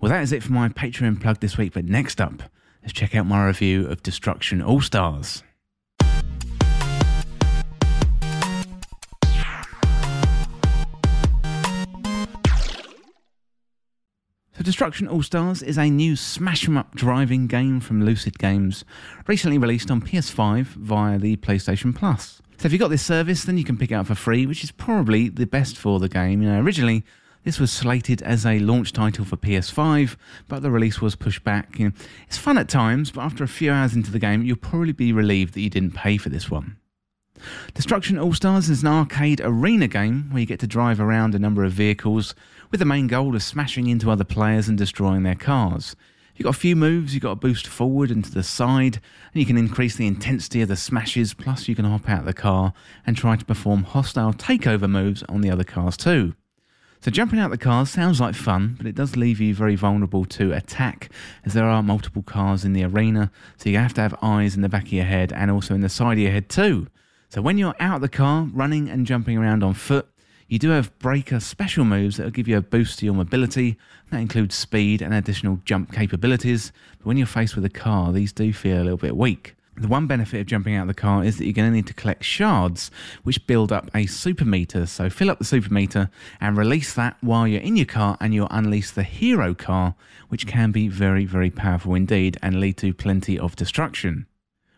Well, 0.00 0.10
that 0.10 0.22
is 0.22 0.30
it 0.30 0.44
for 0.44 0.52
my 0.52 0.68
Patreon 0.68 1.20
plug 1.20 1.40
this 1.40 1.58
week, 1.58 1.72
but 1.72 1.84
next 1.84 2.20
up, 2.20 2.44
let's 2.82 2.92
check 2.92 3.16
out 3.16 3.26
my 3.26 3.44
review 3.44 3.88
of 3.88 4.00
Destruction 4.00 4.62
All 4.62 4.80
Stars. 4.80 5.42
So 14.52 14.62
Destruction 14.62 15.08
All 15.08 15.24
Stars 15.24 15.62
is 15.62 15.76
a 15.76 15.90
new 15.90 16.14
smash 16.14 16.68
'em 16.68 16.76
up 16.76 16.94
driving 16.94 17.48
game 17.48 17.80
from 17.80 18.04
Lucid 18.04 18.38
Games, 18.38 18.84
recently 19.26 19.58
released 19.58 19.90
on 19.90 20.00
PS5 20.00 20.68
via 20.74 21.18
the 21.18 21.36
PlayStation 21.38 21.92
Plus. 21.92 22.40
So 22.58 22.66
if 22.66 22.72
you've 22.72 22.80
got 22.80 22.88
this 22.88 23.02
service, 23.02 23.44
then 23.44 23.58
you 23.58 23.64
can 23.64 23.76
pick 23.76 23.90
it 23.90 23.94
up 23.94 24.06
for 24.06 24.14
free, 24.14 24.46
which 24.46 24.62
is 24.62 24.70
probably 24.70 25.28
the 25.28 25.46
best 25.46 25.76
for 25.76 25.98
the 25.98 26.08
game. 26.08 26.40
You 26.40 26.50
know, 26.50 26.60
originally 26.60 27.04
this 27.44 27.58
was 27.58 27.72
slated 27.72 28.22
as 28.22 28.44
a 28.44 28.58
launch 28.58 28.92
title 28.92 29.24
for 29.24 29.36
PS5, 29.36 30.16
but 30.48 30.62
the 30.62 30.70
release 30.70 31.00
was 31.00 31.16
pushed 31.16 31.44
back. 31.44 31.78
You 31.78 31.86
know, 31.86 31.94
it's 32.26 32.36
fun 32.36 32.58
at 32.58 32.68
times, 32.68 33.10
but 33.10 33.22
after 33.22 33.44
a 33.44 33.48
few 33.48 33.72
hours 33.72 33.94
into 33.94 34.10
the 34.10 34.18
game, 34.18 34.42
you'll 34.42 34.56
probably 34.56 34.92
be 34.92 35.12
relieved 35.12 35.54
that 35.54 35.60
you 35.60 35.70
didn't 35.70 35.94
pay 35.94 36.16
for 36.16 36.28
this 36.28 36.50
one. 36.50 36.76
Destruction 37.74 38.18
All 38.18 38.34
Stars 38.34 38.68
is 38.68 38.82
an 38.82 38.88
arcade 38.88 39.40
arena 39.42 39.86
game 39.86 40.28
where 40.30 40.40
you 40.40 40.46
get 40.46 40.60
to 40.60 40.66
drive 40.66 41.00
around 41.00 41.34
a 41.34 41.38
number 41.38 41.64
of 41.64 41.72
vehicles 41.72 42.34
with 42.70 42.80
the 42.80 42.86
main 42.86 43.06
goal 43.06 43.34
of 43.34 43.42
smashing 43.42 43.86
into 43.86 44.10
other 44.10 44.24
players 44.24 44.68
and 44.68 44.76
destroying 44.76 45.22
their 45.22 45.34
cars. 45.34 45.94
You've 46.34 46.44
got 46.44 46.54
a 46.54 46.58
few 46.58 46.76
moves, 46.76 47.14
you've 47.14 47.22
got 47.22 47.30
to 47.30 47.36
boost 47.36 47.66
forward 47.66 48.10
and 48.10 48.24
to 48.24 48.30
the 48.30 48.44
side, 48.44 49.00
and 49.32 49.40
you 49.40 49.46
can 49.46 49.58
increase 49.58 49.96
the 49.96 50.06
intensity 50.06 50.62
of 50.62 50.68
the 50.68 50.76
smashes, 50.76 51.34
plus 51.34 51.66
you 51.66 51.74
can 51.74 51.84
hop 51.84 52.08
out 52.08 52.20
of 52.20 52.26
the 52.26 52.32
car 52.32 52.72
and 53.06 53.16
try 53.16 53.34
to 53.36 53.44
perform 53.44 53.82
hostile 53.82 54.32
takeover 54.32 54.88
moves 54.88 55.24
on 55.24 55.40
the 55.40 55.50
other 55.50 55.64
cars 55.64 55.96
too. 55.96 56.34
So 57.00 57.12
jumping 57.12 57.38
out 57.38 57.50
the 57.50 57.58
cars 57.58 57.90
sounds 57.90 58.20
like 58.20 58.34
fun, 58.34 58.74
but 58.76 58.86
it 58.86 58.96
does 58.96 59.16
leave 59.16 59.40
you 59.40 59.54
very 59.54 59.76
vulnerable 59.76 60.24
to 60.24 60.52
attack 60.52 61.10
as 61.44 61.54
there 61.54 61.64
are 61.64 61.82
multiple 61.82 62.22
cars 62.22 62.64
in 62.64 62.72
the 62.72 62.82
arena. 62.82 63.30
So 63.56 63.70
you 63.70 63.78
have 63.78 63.94
to 63.94 64.00
have 64.00 64.16
eyes 64.20 64.56
in 64.56 64.62
the 64.62 64.68
back 64.68 64.86
of 64.86 64.92
your 64.92 65.04
head 65.04 65.32
and 65.32 65.48
also 65.48 65.74
in 65.74 65.80
the 65.80 65.88
side 65.88 66.14
of 66.14 66.18
your 66.18 66.32
head 66.32 66.48
too. 66.48 66.88
So 67.28 67.40
when 67.40 67.56
you're 67.56 67.76
out 67.78 67.96
of 67.96 68.00
the 68.00 68.08
car, 68.08 68.48
running 68.52 68.88
and 68.88 69.06
jumping 69.06 69.38
around 69.38 69.62
on 69.62 69.74
foot, 69.74 70.08
you 70.48 70.58
do 70.58 70.70
have 70.70 70.98
breaker 70.98 71.38
special 71.40 71.84
moves 71.84 72.16
that 72.16 72.24
will 72.24 72.30
give 72.30 72.48
you 72.48 72.56
a 72.56 72.62
boost 72.62 72.98
to 72.98 73.04
your 73.04 73.14
mobility. 73.14 73.76
That 74.10 74.18
includes 74.18 74.54
speed 74.54 75.00
and 75.00 75.14
additional 75.14 75.60
jump 75.64 75.92
capabilities. 75.92 76.72
But 76.98 77.06
when 77.06 77.16
you're 77.16 77.26
faced 77.26 77.54
with 77.54 77.64
a 77.66 77.70
car, 77.70 78.12
these 78.12 78.32
do 78.32 78.52
feel 78.52 78.78
a 78.78 78.82
little 78.82 78.96
bit 78.96 79.16
weak. 79.16 79.54
The 79.80 79.86
one 79.86 80.08
benefit 80.08 80.40
of 80.40 80.46
jumping 80.46 80.74
out 80.74 80.82
of 80.82 80.88
the 80.88 80.94
car 80.94 81.22
is 81.22 81.38
that 81.38 81.44
you're 81.44 81.52
going 81.52 81.70
to 81.70 81.76
need 81.76 81.86
to 81.86 81.94
collect 81.94 82.24
shards, 82.24 82.90
which 83.22 83.46
build 83.46 83.70
up 83.70 83.88
a 83.94 84.06
super 84.06 84.44
meter. 84.44 84.86
So 84.86 85.08
fill 85.08 85.30
up 85.30 85.38
the 85.38 85.44
super 85.44 85.72
meter 85.72 86.10
and 86.40 86.56
release 86.56 86.92
that 86.94 87.16
while 87.20 87.46
you're 87.46 87.60
in 87.60 87.76
your 87.76 87.86
car, 87.86 88.16
and 88.20 88.34
you'll 88.34 88.48
unleash 88.50 88.90
the 88.90 89.04
hero 89.04 89.54
car, 89.54 89.94
which 90.28 90.48
can 90.48 90.72
be 90.72 90.88
very, 90.88 91.24
very 91.24 91.50
powerful 91.50 91.94
indeed 91.94 92.36
and 92.42 92.58
lead 92.58 92.76
to 92.78 92.92
plenty 92.92 93.38
of 93.38 93.54
destruction. 93.54 94.26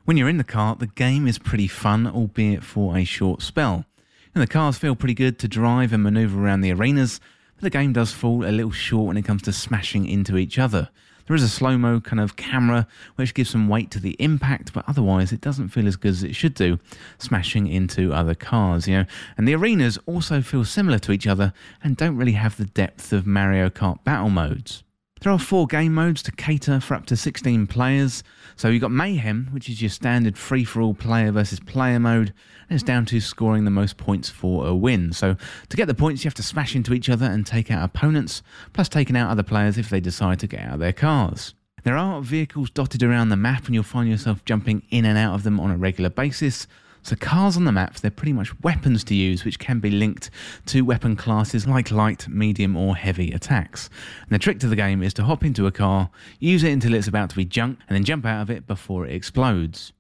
When 0.05 0.19
you're 0.19 0.29
in 0.29 0.39
the 0.39 0.45
car, 0.45 0.77
the 0.77 0.89
game 0.89 1.27
is 1.27 1.39
pretty 1.39 1.69
fun, 1.69 2.07
albeit 2.07 2.63
for 2.63 2.97
a 2.97 3.05
short 3.05 3.41
spell. 3.41 3.87
And 4.35 4.43
the 4.43 4.47
cars 4.47 4.77
feel 4.77 4.97
pretty 4.97 5.15
good 5.15 5.39
to 5.39 5.49
drive 5.49 5.95
and 5.95 6.03
maneuver 6.03 6.45
around 6.45 6.61
the 6.61 6.73
arenas, 6.73 7.21
but 7.57 7.63
the 7.63 7.71
game 7.71 7.95
does 7.95 8.13
fall 8.13 8.45
a 8.45 8.53
little 8.53 8.71
short 8.71 9.07
when 9.07 9.17
it 9.17 9.25
comes 9.25 9.43
to 9.43 9.53
smashing 9.53 10.07
into 10.07 10.37
each 10.37 10.59
other. 10.59 10.91
There 11.31 11.37
is 11.37 11.45
a 11.45 11.49
slow 11.49 11.79
mo 11.79 12.01
kind 12.01 12.19
of 12.19 12.35
camera 12.35 12.89
which 13.15 13.35
gives 13.35 13.51
some 13.51 13.69
weight 13.69 13.93
to 13.93 14.01
the 14.01 14.17
impact, 14.19 14.73
but 14.73 14.85
otherwise 14.89 15.31
it 15.31 15.41
doesn't 15.41 15.69
feel 15.69 15.87
as 15.87 15.95
good 15.95 16.11
as 16.11 16.25
it 16.25 16.35
should 16.35 16.55
do, 16.55 16.81
smashing 17.19 17.69
into 17.69 18.13
other 18.13 18.35
cars, 18.35 18.89
you 18.89 18.97
know. 18.97 19.05
And 19.37 19.47
the 19.47 19.55
arenas 19.55 19.97
also 20.07 20.43
feel 20.43 20.65
similar 20.65 20.99
to 20.99 21.13
each 21.13 21.29
other 21.29 21.53
and 21.85 21.97
don't 21.97 22.17
really 22.17 22.33
have 22.33 22.57
the 22.57 22.65
depth 22.65 23.13
of 23.13 23.29
Mario 23.29 23.71
Kart 23.71 24.03
battle 24.03 24.29
modes. 24.29 24.83
There 25.21 25.31
are 25.31 25.39
four 25.39 25.69
game 25.69 25.95
modes 25.95 26.21
to 26.25 26.33
cater 26.33 26.81
for 26.81 26.95
up 26.95 27.07
to 27.07 27.17
16 27.17 27.69
players. 27.69 28.25
So 28.61 28.69
you've 28.69 28.83
got 28.83 28.91
Mayhem, 28.91 29.49
which 29.53 29.71
is 29.71 29.81
your 29.81 29.89
standard 29.89 30.37
free 30.37 30.65
for 30.65 30.83
all 30.83 30.93
player 30.93 31.33
versus 31.33 31.59
player 31.61 31.99
mode, 31.99 32.35
and 32.69 32.77
it's 32.77 32.83
down 32.83 33.07
to 33.07 33.19
scoring 33.19 33.65
the 33.65 33.71
most 33.71 33.97
points 33.97 34.29
for 34.29 34.67
a 34.67 34.75
win. 34.75 35.15
So 35.15 35.39
to 35.71 35.77
get 35.79 35.87
the 35.87 35.95
points, 35.95 36.23
you 36.23 36.29
have 36.29 36.35
to 36.35 36.43
smash 36.43 36.77
into 36.77 36.93
each 36.93 37.09
other 37.09 37.25
and 37.25 37.47
take 37.47 37.71
out 37.71 37.83
opponents, 37.83 38.43
plus 38.75 38.91
taking 38.91 39.17
out 39.17 39.31
other 39.31 39.43
players 39.43 39.79
if 39.79 39.89
they 39.89 39.99
decide 39.99 40.41
to 40.41 40.47
get 40.47 40.61
out 40.61 40.75
of 40.75 40.81
their 40.81 40.93
cars. 40.93 41.55
There 41.85 41.97
are 41.97 42.21
vehicles 42.21 42.69
dotted 42.69 43.03
around 43.03 43.31
the 43.31 43.37
map, 43.37 43.65
and 43.65 43.75
you'll 43.75 43.83
find 43.83 44.11
yourself 44.11 44.45
jumping 44.45 44.83
in 44.91 45.07
and 45.07 45.17
out 45.17 45.37
of 45.37 45.43
them 45.43 45.59
on 45.59 45.71
a 45.71 45.79
regular 45.79 46.11
basis. 46.11 46.67
So 47.03 47.17
cars 47.17 47.57
on 47.57 47.65
the 47.65 47.73
maps, 47.73 48.01
they're 48.01 48.11
pretty 48.11 48.33
much 48.33 48.59
weapons 48.61 49.05
to 49.05 49.15
use, 49.15 49.45
which 49.45 49.59
can 49.59 49.81
be 49.81 49.91
linked 49.91 50.31
to 50.67 50.83
weapon 50.83 51.17
classes 51.17 51.67
like 51.67 51.91
light, 51.91 52.29
medium, 52.29 52.77
or 52.77 52.95
heavy 52.95 53.33
attacks. 53.33 53.89
And 54.21 54.31
the 54.31 54.39
trick 54.39 54.61
to 54.61 54.69
the 54.69 54.77
game 54.77 55.03
is 55.03 55.15
to 55.15 55.25
hop 55.25 55.45
into 55.45 55.67
a 55.67 55.73
car, 55.73 56.11
use 56.39 56.63
it 56.63 56.73
until 56.73 56.95
it's 56.95 57.09
about 57.09 57.31
to 57.31 57.37
be 57.37 57.45
junked, 57.45 57.83
and 57.89 57.97
then 57.97 58.05
jump 58.05 58.27
out 58.27 58.43
of 58.43 58.51
it 58.51 58.67
before 58.67 59.07
it 59.07 59.15
explodes. 59.15 59.93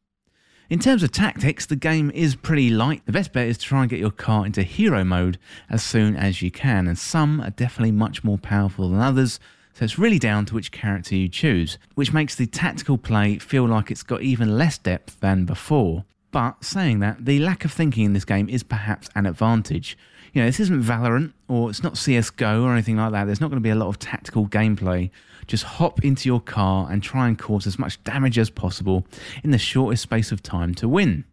In 0.68 0.78
terms 0.78 1.02
of 1.02 1.10
tactics, 1.10 1.66
the 1.66 1.74
game 1.74 2.12
is 2.14 2.36
pretty 2.36 2.70
light. 2.70 3.04
The 3.04 3.12
best 3.12 3.32
bet 3.32 3.48
is 3.48 3.58
to 3.58 3.64
try 3.64 3.80
and 3.80 3.90
get 3.90 3.98
your 3.98 4.12
car 4.12 4.46
into 4.46 4.62
hero 4.62 5.02
mode 5.02 5.36
as 5.68 5.82
soon 5.82 6.14
as 6.14 6.42
you 6.42 6.50
can, 6.52 6.86
and 6.86 6.96
some 6.96 7.40
are 7.40 7.50
definitely 7.50 7.90
much 7.90 8.22
more 8.22 8.38
powerful 8.38 8.88
than 8.90 9.00
others. 9.00 9.40
So 9.72 9.84
it's 9.84 9.98
really 9.98 10.18
down 10.18 10.46
to 10.46 10.54
which 10.54 10.70
character 10.70 11.16
you 11.16 11.28
choose, 11.28 11.78
which 11.94 12.12
makes 12.12 12.36
the 12.36 12.46
tactical 12.46 12.98
play 12.98 13.38
feel 13.38 13.66
like 13.66 13.90
it's 13.90 14.04
got 14.04 14.22
even 14.22 14.58
less 14.58 14.78
depth 14.78 15.18
than 15.18 15.44
before. 15.44 16.04
But 16.30 16.64
saying 16.64 17.00
that, 17.00 17.24
the 17.24 17.40
lack 17.40 17.64
of 17.64 17.72
thinking 17.72 18.04
in 18.04 18.12
this 18.12 18.24
game 18.24 18.48
is 18.48 18.62
perhaps 18.62 19.08
an 19.14 19.26
advantage. 19.26 19.98
You 20.32 20.42
know, 20.42 20.46
this 20.46 20.60
isn't 20.60 20.82
Valorant 20.82 21.32
or 21.48 21.70
it's 21.70 21.82
not 21.82 21.94
CSGO 21.94 22.62
or 22.62 22.72
anything 22.72 22.96
like 22.96 23.12
that. 23.12 23.24
There's 23.24 23.40
not 23.40 23.48
going 23.48 23.60
to 23.60 23.66
be 23.66 23.70
a 23.70 23.74
lot 23.74 23.88
of 23.88 23.98
tactical 23.98 24.46
gameplay. 24.46 25.10
Just 25.48 25.64
hop 25.64 26.04
into 26.04 26.28
your 26.28 26.40
car 26.40 26.88
and 26.90 27.02
try 27.02 27.26
and 27.26 27.36
cause 27.36 27.66
as 27.66 27.78
much 27.78 28.02
damage 28.04 28.38
as 28.38 28.50
possible 28.50 29.04
in 29.42 29.50
the 29.50 29.58
shortest 29.58 30.04
space 30.04 30.30
of 30.30 30.42
time 30.42 30.74
to 30.76 30.88
win. 30.88 31.24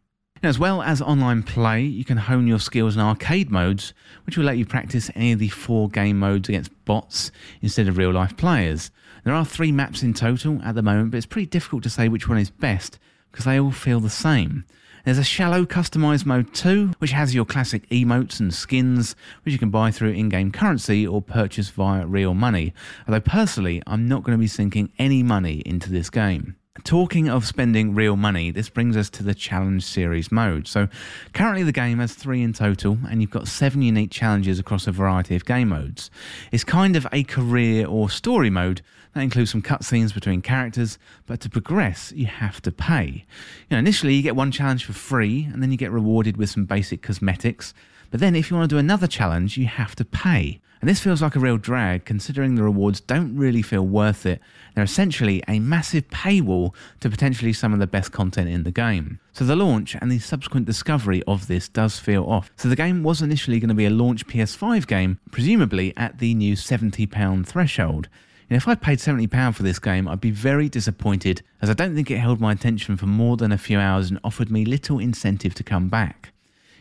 as 0.41 0.57
well 0.57 0.81
as 0.81 1.01
online 1.01 1.43
play, 1.43 1.81
you 1.83 2.03
can 2.05 2.17
hone 2.17 2.47
your 2.47 2.59
skills 2.59 2.95
in 2.95 3.01
arcade 3.01 3.51
modes, 3.51 3.93
which 4.25 4.37
will 4.37 4.45
let 4.45 4.57
you 4.57 4.65
practice 4.65 5.11
any 5.15 5.31
of 5.31 5.39
the 5.39 5.49
four 5.49 5.89
game 5.89 6.17
modes 6.17 6.49
against 6.49 6.85
bots 6.85 7.31
instead 7.61 7.87
of 7.87 7.97
real 7.97 8.11
life 8.11 8.35
players. 8.37 8.89
There 9.23 9.33
are 9.33 9.45
three 9.45 9.71
maps 9.71 10.01
in 10.01 10.13
total 10.13 10.59
at 10.63 10.73
the 10.73 10.81
moment, 10.81 11.11
but 11.11 11.17
it's 11.17 11.25
pretty 11.25 11.47
difficult 11.47 11.83
to 11.83 11.89
say 11.89 12.07
which 12.07 12.27
one 12.27 12.37
is 12.37 12.49
best 12.49 12.97
because 13.31 13.45
they 13.45 13.59
all 13.59 13.71
feel 13.71 13.99
the 13.99 14.09
same. 14.09 14.63
There's 15.07 15.17
a 15.17 15.23
shallow 15.23 15.63
customized 15.63 16.25
mode 16.25 16.53
too, 16.53 16.91
which 16.97 17.11
has 17.11 17.33
your 17.33 17.45
classic 17.45 17.89
emotes 17.89 18.41
and 18.41 18.53
skins, 18.53 19.15
which 19.43 19.53
you 19.53 19.57
can 19.57 19.69
buy 19.69 19.89
through 19.89 20.11
in 20.11 20.27
game 20.27 20.51
currency 20.51 21.07
or 21.07 21.21
purchase 21.21 21.69
via 21.69 22.05
real 22.05 22.33
money. 22.33 22.73
Although 23.07 23.21
personally, 23.21 23.81
I'm 23.87 24.09
not 24.09 24.23
going 24.23 24.37
to 24.37 24.41
be 24.41 24.47
sinking 24.47 24.91
any 24.99 25.23
money 25.23 25.63
into 25.65 25.89
this 25.89 26.09
game. 26.09 26.57
Talking 26.83 27.29
of 27.29 27.47
spending 27.47 27.95
real 27.95 28.17
money, 28.17 28.51
this 28.51 28.67
brings 28.67 28.97
us 28.97 29.09
to 29.11 29.23
the 29.23 29.33
challenge 29.33 29.85
series 29.85 30.29
mode. 30.29 30.67
So, 30.67 30.89
currently 31.33 31.63
the 31.63 31.71
game 31.71 31.99
has 31.99 32.13
three 32.13 32.43
in 32.43 32.51
total, 32.51 32.97
and 33.09 33.21
you've 33.21 33.31
got 33.31 33.47
seven 33.47 33.81
unique 33.81 34.11
challenges 34.11 34.59
across 34.59 34.87
a 34.87 34.91
variety 34.91 35.37
of 35.37 35.45
game 35.45 35.69
modes. 35.69 36.11
It's 36.51 36.65
kind 36.65 36.97
of 36.97 37.07
a 37.13 37.23
career 37.23 37.87
or 37.87 38.09
story 38.09 38.49
mode 38.49 38.81
that 39.17 39.23
includes 39.23 39.51
some 39.51 39.61
cutscenes 39.61 40.13
between 40.13 40.41
characters, 40.41 40.97
but 41.25 41.39
to 41.41 41.49
progress, 41.49 42.13
you 42.15 42.27
have 42.27 42.61
to 42.61 42.71
pay. 42.71 43.25
You 43.69 43.71
know, 43.71 43.79
initially, 43.79 44.13
you 44.13 44.21
get 44.21 44.35
one 44.35 44.51
challenge 44.51 44.85
for 44.85 44.93
free, 44.93 45.49
and 45.51 45.61
then 45.61 45.71
you 45.71 45.77
get 45.77 45.91
rewarded 45.91 46.37
with 46.37 46.49
some 46.49 46.65
basic 46.65 47.01
cosmetics. 47.01 47.73
But 48.11 48.19
then, 48.19 48.35
if 48.35 48.49
you 48.49 48.57
want 48.57 48.69
to 48.69 48.75
do 48.75 48.79
another 48.79 49.07
challenge, 49.07 49.57
you 49.57 49.65
have 49.65 49.95
to 49.95 50.05
pay. 50.05 50.61
And 50.79 50.89
this 50.89 50.99
feels 50.99 51.21
like 51.21 51.35
a 51.35 51.39
real 51.39 51.57
drag 51.57 52.05
considering 52.05 52.55
the 52.55 52.63
rewards 52.63 53.01
don't 53.01 53.35
really 53.35 53.63
feel 53.63 53.85
worth 53.85 54.25
it. 54.25 54.39
They're 54.75 54.83
essentially 54.83 55.41
a 55.47 55.59
massive 55.59 56.07
paywall 56.09 56.75
to 56.99 57.09
potentially 57.09 57.53
some 57.53 57.73
of 57.73 57.79
the 57.79 57.87
best 57.87 58.11
content 58.11 58.49
in 58.49 58.63
the 58.63 58.71
game. 58.71 59.19
So 59.33 59.43
the 59.43 59.55
launch 59.55 59.95
and 59.95 60.11
the 60.11 60.19
subsequent 60.19 60.67
discovery 60.67 61.23
of 61.23 61.47
this 61.47 61.67
does 61.67 61.97
feel 61.97 62.25
off. 62.25 62.51
So 62.57 62.69
the 62.69 62.75
game 62.75 63.01
was 63.01 63.21
initially 63.21 63.59
going 63.59 63.69
to 63.69 63.73
be 63.73 63.85
a 63.85 63.89
launch 63.89 64.27
PS5 64.27 64.85
game, 64.85 65.19
presumably 65.31 65.93
at 65.97 66.19
the 66.19 66.35
new 66.35 66.55
£70 66.55 67.45
threshold. 67.47 68.07
If 68.49 68.65
I 68.65 68.75
paid 68.75 68.99
£70 68.99 69.55
for 69.55 69.63
this 69.63 69.77
game, 69.77 70.07
I'd 70.07 70.21
be 70.21 70.31
very 70.31 70.69
disappointed 70.69 71.41
as 71.61 71.69
I 71.69 71.73
don't 71.73 71.95
think 71.95 72.09
it 72.09 72.19
held 72.19 72.39
my 72.39 72.53
attention 72.53 72.95
for 72.95 73.05
more 73.05 73.35
than 73.35 73.51
a 73.51 73.57
few 73.57 73.77
hours 73.77 74.09
and 74.09 74.19
offered 74.23 74.49
me 74.49 74.63
little 74.63 74.99
incentive 74.99 75.53
to 75.55 75.63
come 75.63 75.89
back. 75.89 76.31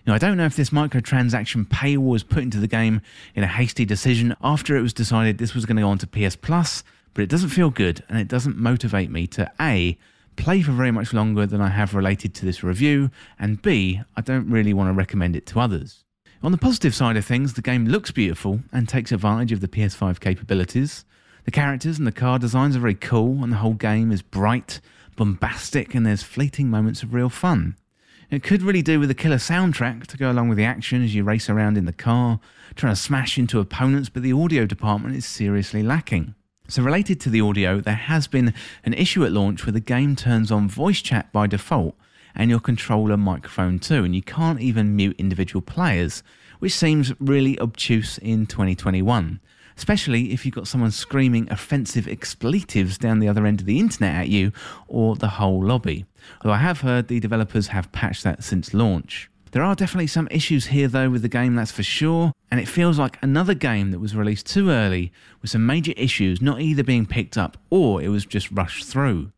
Now, 0.07 0.15
I 0.15 0.19
don't 0.19 0.37
know 0.37 0.47
if 0.47 0.55
this 0.55 0.71
microtransaction 0.71 1.67
paywall 1.67 2.11
was 2.11 2.23
put 2.23 2.45
into 2.45 2.61
the 2.61 2.69
game 2.69 3.01
in 3.35 3.43
a 3.43 3.49
hasty 3.49 3.85
decision 3.85 4.37
after 4.41 4.77
it 4.77 4.81
was 4.83 4.93
decided 4.93 5.39
this 5.39 5.55
was 5.55 5.67
going 5.67 5.75
to 5.77 5.83
go 5.83 5.89
on 5.89 5.99
to 5.99 6.07
PS 6.07 6.37
Plus, 6.37 6.85
but 7.15 7.23
it 7.23 7.31
doesn't 7.31 7.49
feel 7.49 7.71
good 7.71 8.05
and 8.09 8.17
it 8.17 8.29
doesn't 8.29 8.57
motivate 8.57 9.11
me 9.11 9.27
to 9.27 9.51
A, 9.61 9.99
play 10.37 10.63
for 10.63 10.71
very 10.71 10.93
much 10.93 11.13
longer 11.13 11.47
than 11.47 11.61
I 11.61 11.71
have 11.71 11.95
related 11.95 12.33
to 12.35 12.45
this 12.45 12.63
review, 12.63 13.11
and 13.41 13.61
B, 13.61 14.03
I 14.17 14.21
don't 14.21 14.49
really 14.49 14.73
want 14.73 14.89
to 14.89 14.93
recommend 14.93 15.35
it 15.35 15.47
to 15.47 15.59
others. 15.59 16.05
On 16.45 16.53
the 16.53 16.59
positive 16.59 16.95
side 16.95 17.17
of 17.17 17.25
things, 17.25 17.55
the 17.55 17.63
game 17.63 17.87
looks 17.87 18.13
beautiful 18.13 18.61
and 18.73 18.89
takes 18.89 19.11
advantage 19.11 19.51
of 19.51 19.61
the 19.61 19.69
PS5 19.69 20.21
capabilities. 20.21 21.05
The 21.47 21.53
characters 21.53 21.97
and 21.97 22.07
the 22.09 22.13
car 22.13 22.41
designs 22.41 22.75
are 22.75 22.81
very 22.81 22.97
cool, 22.97 23.45
and 23.45 23.53
the 23.53 23.59
whole 23.59 23.75
game 23.75 24.11
is 24.11 24.21
bright, 24.21 24.81
bombastic, 25.15 25.95
and 25.95 26.05
there's 26.05 26.25
fleeting 26.25 26.69
moments 26.69 27.05
of 27.05 27.15
real 27.15 27.29
fun. 27.29 27.77
It 28.33 28.43
could 28.43 28.63
really 28.63 28.83
do 28.83 28.99
with 28.99 29.13
a 29.13 29.15
killer 29.15 29.37
soundtrack 29.37 30.09
to 30.09 30.17
go 30.17 30.33
along 30.33 30.49
with 30.49 30.59
the 30.59 30.65
action 30.65 31.05
as 31.05 31.15
you 31.15 31.23
race 31.23 31.49
around 31.49 31.79
in 31.79 31.85
the 31.85 31.93
car, 31.93 32.41
trying 32.75 32.93
to 32.93 33.01
smash 33.01 33.39
into 33.39 33.61
opponents, 33.61 34.09
but 34.09 34.25
the 34.25 34.33
audio 34.33 34.67
department 34.67 35.15
is 35.15 35.25
seriously 35.25 35.85
lacking. 35.85 36.35
So, 36.67 36.83
related 36.83 37.21
to 37.21 37.31
the 37.31 37.43
audio, 37.43 37.81
there 37.81 37.95
has 37.95 38.27
been 38.27 38.53
an 38.83 38.95
issue 38.95 39.25
at 39.25 39.31
launch 39.31 39.65
where 39.65 39.73
the 39.73 39.79
game 39.79 40.17
turns 40.17 40.51
on 40.51 40.69
voice 40.69 41.01
chat 41.01 41.31
by 41.31 41.47
default 41.47 41.95
and 42.35 42.51
your 42.51 42.59
controller 42.59 43.17
microphone 43.17 43.79
too, 43.79 44.03
and 44.03 44.17
you 44.17 44.23
can't 44.23 44.61
even 44.61 44.97
mute 44.97 45.15
individual 45.17 45.63
players, 45.63 46.25
which 46.59 46.75
seems 46.75 47.13
really 47.21 47.57
obtuse 47.61 48.19
in 48.19 48.47
2021 48.47 49.39
especially 49.77 50.33
if 50.33 50.45
you've 50.45 50.55
got 50.55 50.69
someone 50.69 50.91
screaming 50.91 51.49
offensive 51.51 52.09
expletives 52.09 52.99
down 52.99 53.19
the 53.19 53.29
other 53.29 53.47
end 53.47 53.61
of 53.61 53.67
the 53.67 53.79
internet 53.79 54.15
at 54.15 54.29
you 54.29 54.53
or 54.89 55.17
the 55.17 55.29
whole 55.29 55.65
lobby. 55.65 56.05
Although 56.43 56.55
I 56.55 56.59
have 56.59 56.81
heard 56.81 57.09
the 57.09 57.21
developers 57.21 57.69
have 57.69 57.93
patched 57.93 58.25
that 58.25 58.43
since 58.45 58.75
launch. 58.75 59.31
There 59.53 59.63
are 59.63 59.75
definitely 59.75 60.09
some 60.09 60.29
issues 60.31 60.67
here 60.67 60.89
though 60.89 61.09
with 61.09 61.23
the 61.23 61.29
game, 61.29 61.55
that's 61.55 61.73
for 61.73 61.83
sure, 61.83 62.33
and 62.51 62.61
it 62.61 62.69
feels 62.69 62.99
like 62.99 63.19
another 63.23 63.55
game 63.55 63.91
that 63.91 64.01
was 64.01 64.17
released 64.17 64.47
too 64.47 64.71
early 64.71 65.13
with 65.41 65.51
some 65.51 65.65
major 65.65 65.93
issues 65.97 66.43
not 66.43 66.61
either 66.61 66.83
being 66.83 67.07
picked 67.07 67.39
up 67.39 67.57
or 67.71 68.03
it 68.03 68.09
was 68.09 68.27
just 68.27 68.51
rushed 68.51 68.85
through. 68.85 69.31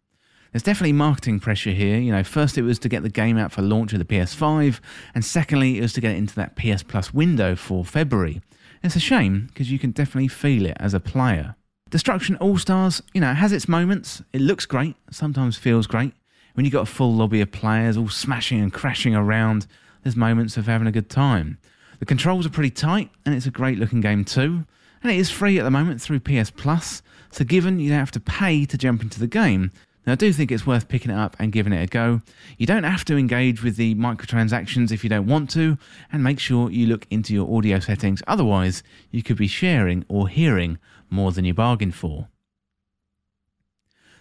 There's 0.52 0.62
definitely 0.62 0.94
marketing 0.94 1.40
pressure 1.40 1.72
here. 1.72 1.98
You 1.98 2.10
know, 2.10 2.24
first 2.24 2.56
it 2.56 2.62
was 2.62 2.78
to 2.80 2.88
get 2.88 3.02
the 3.02 3.10
game 3.10 3.36
out 3.36 3.52
for 3.52 3.60
launch 3.60 3.92
of 3.92 3.98
the 3.98 4.04
PS5, 4.04 4.80
and 5.14 5.24
secondly 5.24 5.78
it 5.78 5.82
was 5.82 5.92
to 5.92 6.00
get 6.00 6.12
it 6.12 6.16
into 6.16 6.34
that 6.36 6.56
PS 6.56 6.82
Plus 6.82 7.12
window 7.12 7.54
for 7.54 7.84
February. 7.84 8.40
It's 8.82 8.96
a 8.96 9.00
shame 9.00 9.48
because 9.48 9.70
you 9.70 9.78
can 9.78 9.90
definitely 9.90 10.28
feel 10.28 10.66
it 10.66 10.76
as 10.78 10.94
a 10.94 11.00
player. 11.00 11.56
Destruction 11.90 12.36
All 12.36 12.58
Stars, 12.58 13.02
you 13.14 13.20
know, 13.20 13.34
has 13.34 13.52
its 13.52 13.68
moments. 13.68 14.22
It 14.32 14.40
looks 14.40 14.66
great, 14.66 14.96
sometimes 15.10 15.56
feels 15.56 15.86
great. 15.86 16.12
When 16.54 16.64
you've 16.64 16.72
got 16.72 16.82
a 16.82 16.92
full 16.92 17.14
lobby 17.14 17.40
of 17.40 17.50
players 17.50 17.96
all 17.96 18.08
smashing 18.08 18.60
and 18.60 18.72
crashing 18.72 19.14
around, 19.14 19.66
there's 20.02 20.16
moments 20.16 20.56
of 20.56 20.66
having 20.66 20.86
a 20.86 20.92
good 20.92 21.08
time. 21.08 21.58
The 21.98 22.06
controls 22.06 22.46
are 22.46 22.50
pretty 22.50 22.70
tight, 22.70 23.10
and 23.24 23.34
it's 23.34 23.46
a 23.46 23.50
great 23.50 23.78
looking 23.78 24.00
game 24.00 24.24
too. 24.24 24.64
And 25.02 25.12
it 25.12 25.18
is 25.18 25.30
free 25.30 25.58
at 25.58 25.64
the 25.64 25.70
moment 25.70 26.02
through 26.02 26.20
PS 26.20 26.50
Plus, 26.50 27.02
so 27.30 27.44
given 27.44 27.80
you 27.80 27.90
don't 27.90 27.98
have 27.98 28.10
to 28.12 28.20
pay 28.20 28.64
to 28.66 28.78
jump 28.78 29.02
into 29.02 29.20
the 29.20 29.26
game, 29.26 29.70
now, 30.08 30.12
I 30.12 30.16
do 30.16 30.32
think 30.32 30.50
it's 30.50 30.66
worth 30.66 30.88
picking 30.88 31.10
it 31.10 31.18
up 31.18 31.36
and 31.38 31.52
giving 31.52 31.74
it 31.74 31.82
a 31.82 31.86
go. 31.86 32.22
You 32.56 32.64
don't 32.64 32.84
have 32.84 33.04
to 33.04 33.18
engage 33.18 33.62
with 33.62 33.76
the 33.76 33.94
microtransactions 33.96 34.90
if 34.90 35.04
you 35.04 35.10
don't 35.10 35.26
want 35.26 35.50
to, 35.50 35.76
and 36.10 36.24
make 36.24 36.40
sure 36.40 36.70
you 36.70 36.86
look 36.86 37.06
into 37.10 37.34
your 37.34 37.54
audio 37.54 37.78
settings, 37.78 38.22
otherwise, 38.26 38.82
you 39.10 39.22
could 39.22 39.36
be 39.36 39.46
sharing 39.46 40.06
or 40.08 40.26
hearing 40.26 40.78
more 41.10 41.30
than 41.30 41.44
you 41.44 41.52
bargained 41.52 41.94
for. 41.94 42.28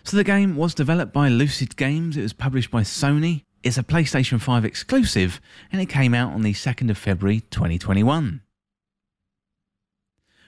So, 0.04 0.18
the 0.18 0.26
game 0.26 0.58
was 0.58 0.74
developed 0.74 1.14
by 1.14 1.30
Lucid 1.30 1.78
Games, 1.78 2.18
it 2.18 2.22
was 2.22 2.34
published 2.34 2.70
by 2.70 2.82
Sony, 2.82 3.44
it's 3.64 3.78
a 3.78 3.84
PlayStation 3.84 4.42
5 4.42 4.66
exclusive, 4.66 5.40
and 5.72 5.80
it 5.80 5.86
came 5.86 6.14
out 6.14 6.34
on 6.34 6.42
the 6.42 6.52
2nd 6.52 6.90
of 6.90 6.98
February 6.98 7.44
2021. 7.50 8.42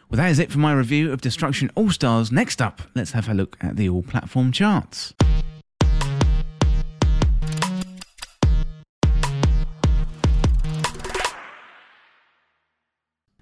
Well, 0.09 0.17
that 0.17 0.31
is 0.31 0.39
it 0.39 0.51
for 0.51 0.59
my 0.59 0.73
review 0.73 1.13
of 1.13 1.21
Destruction 1.21 1.71
All 1.75 1.91
Stars. 1.91 2.29
Next 2.29 2.61
up, 2.61 2.81
let's 2.93 3.11
have 3.11 3.29
a 3.29 3.33
look 3.33 3.55
at 3.61 3.77
the 3.77 3.87
all 3.87 4.03
platform 4.03 4.51
charts. 4.51 5.13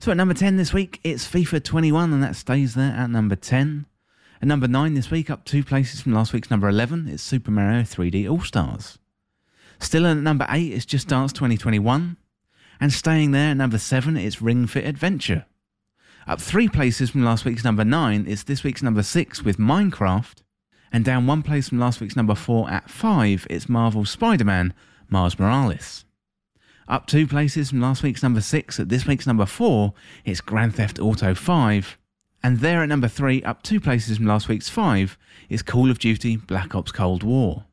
So 0.08 0.12
at 0.12 0.16
number 0.16 0.34
10 0.34 0.56
this 0.56 0.74
week, 0.74 1.02
it's 1.04 1.28
FIFA 1.28 1.62
21, 1.62 2.14
and 2.14 2.24
that 2.24 2.38
stays 2.38 2.76
there 2.76 2.94
at 2.94 3.10
number 3.10 3.36
10. 3.36 3.88
At 4.42 4.48
number 4.48 4.66
9 4.66 4.94
this 4.94 5.12
week, 5.12 5.30
up 5.30 5.44
two 5.44 5.66
places 5.66 6.00
from 6.00 6.14
last 6.14 6.32
week's 6.32 6.50
number 6.50 6.70
11, 6.70 7.10
it's 7.10 7.22
Super 7.22 7.52
Mario 7.52 7.82
3D 7.82 8.32
All 8.32 8.40
Stars. 8.40 9.00
Still 9.82 10.08
at 10.08 10.16
number 10.16 10.48
8, 10.50 10.72
it's 10.72 10.86
Just 10.86 11.10
Dance 11.10 11.34
2021. 11.34 12.16
And 12.80 12.94
staying 12.94 13.32
there 13.32 13.52
at 13.52 13.58
number 13.58 13.78
7, 13.78 14.16
it's 14.16 14.42
Ring 14.42 14.66
Fit 14.66 14.86
Adventure. 14.86 15.46
Up 16.26 16.40
three 16.40 16.70
places 16.70 17.10
from 17.10 17.26
last 17.26 17.44
week's 17.44 17.66
number 17.66 17.84
9, 17.84 18.28
it's 18.30 18.44
this 18.44 18.64
week's 18.64 18.82
number 18.82 19.04
6 19.04 19.44
with 19.44 19.58
Minecraft. 19.58 20.38
And 20.90 21.04
down 21.04 21.28
one 21.28 21.44
place 21.44 21.68
from 21.68 21.80
last 21.80 22.00
week's 22.00 22.16
number 22.16 22.34
4 22.34 22.70
at 22.70 22.90
5, 22.90 23.46
it's 23.50 23.68
Marvel's 23.68 24.12
Spider 24.12 24.46
Man, 24.46 24.74
Miles 25.10 25.38
Morales. 25.38 26.06
Up 26.88 27.06
two 27.06 27.28
places 27.28 27.70
from 27.70 27.82
last 27.82 28.02
week's 28.02 28.24
number 28.24 28.40
6 28.40 28.80
at 28.80 28.88
this 28.88 29.06
week's 29.06 29.28
number 29.28 29.46
4, 29.46 29.94
it's 30.24 30.40
Grand 30.40 30.74
Theft 30.74 31.00
Auto 31.00 31.36
5. 31.36 31.98
And 32.42 32.60
there 32.60 32.82
at 32.82 32.88
number 32.88 33.10
3, 33.10 33.44
up 33.44 33.62
two 33.62 33.82
places 33.82 34.16
from 34.16 34.26
last 34.26 34.48
week's 34.48 34.70
5, 34.70 35.18
is 35.50 35.62
Call 35.62 35.92
of 35.92 36.00
Duty 36.00 36.38
Black 36.38 36.74
Ops 36.76 36.94
Cold 36.94 37.24
War. 37.24 37.66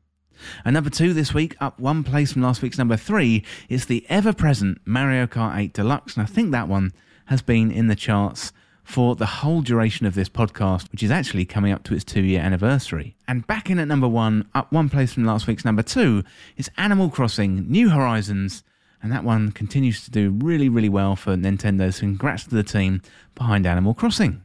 And 0.65 0.73
number 0.73 0.89
2 0.89 1.13
this 1.13 1.33
week, 1.33 1.55
up 1.61 1.79
one 1.79 2.03
place 2.03 2.33
from 2.33 2.41
last 2.41 2.61
week's 2.61 2.77
number 2.77 2.97
3, 2.97 3.41
is 3.69 3.85
the 3.85 4.05
ever 4.09 4.33
present 4.33 4.81
Mario 4.83 5.27
Kart 5.27 5.57
8 5.57 5.71
Deluxe. 5.71 6.17
And 6.17 6.23
I 6.23 6.29
think 6.29 6.51
that 6.51 6.67
one 6.67 6.91
has 7.27 7.41
been 7.41 7.71
in 7.71 7.87
the 7.87 7.95
charts 7.95 8.51
for 8.83 9.15
the 9.15 9.25
whole 9.25 9.61
duration 9.61 10.05
of 10.05 10.15
this 10.15 10.27
podcast, 10.27 10.91
which 10.91 11.01
is 11.01 11.09
actually 11.09 11.45
coming 11.45 11.71
up 11.71 11.83
to 11.85 11.93
its 11.93 12.03
two 12.03 12.21
year 12.21 12.41
anniversary. 12.41 13.15
And 13.29 13.47
back 13.47 13.69
in 13.69 13.79
at 13.79 13.87
number 13.87 14.09
one, 14.09 14.49
up 14.53 14.73
one 14.73 14.89
place 14.89 15.13
from 15.13 15.23
last 15.23 15.47
week's 15.47 15.63
number 15.63 15.83
two, 15.83 16.23
is 16.57 16.69
Animal 16.77 17.09
Crossing 17.09 17.65
New 17.71 17.89
Horizons. 17.89 18.61
And 19.05 19.13
that 19.13 19.23
one 19.23 19.51
continues 19.51 20.03
to 20.05 20.09
do 20.09 20.31
really, 20.31 20.67
really 20.67 20.89
well 20.89 21.15
for 21.15 21.35
Nintendo. 21.35 21.93
So 21.93 21.99
congrats 21.99 22.45
to 22.45 22.55
the 22.55 22.63
team 22.63 23.03
behind 23.35 23.67
Animal 23.67 23.93
Crossing. 23.93 24.41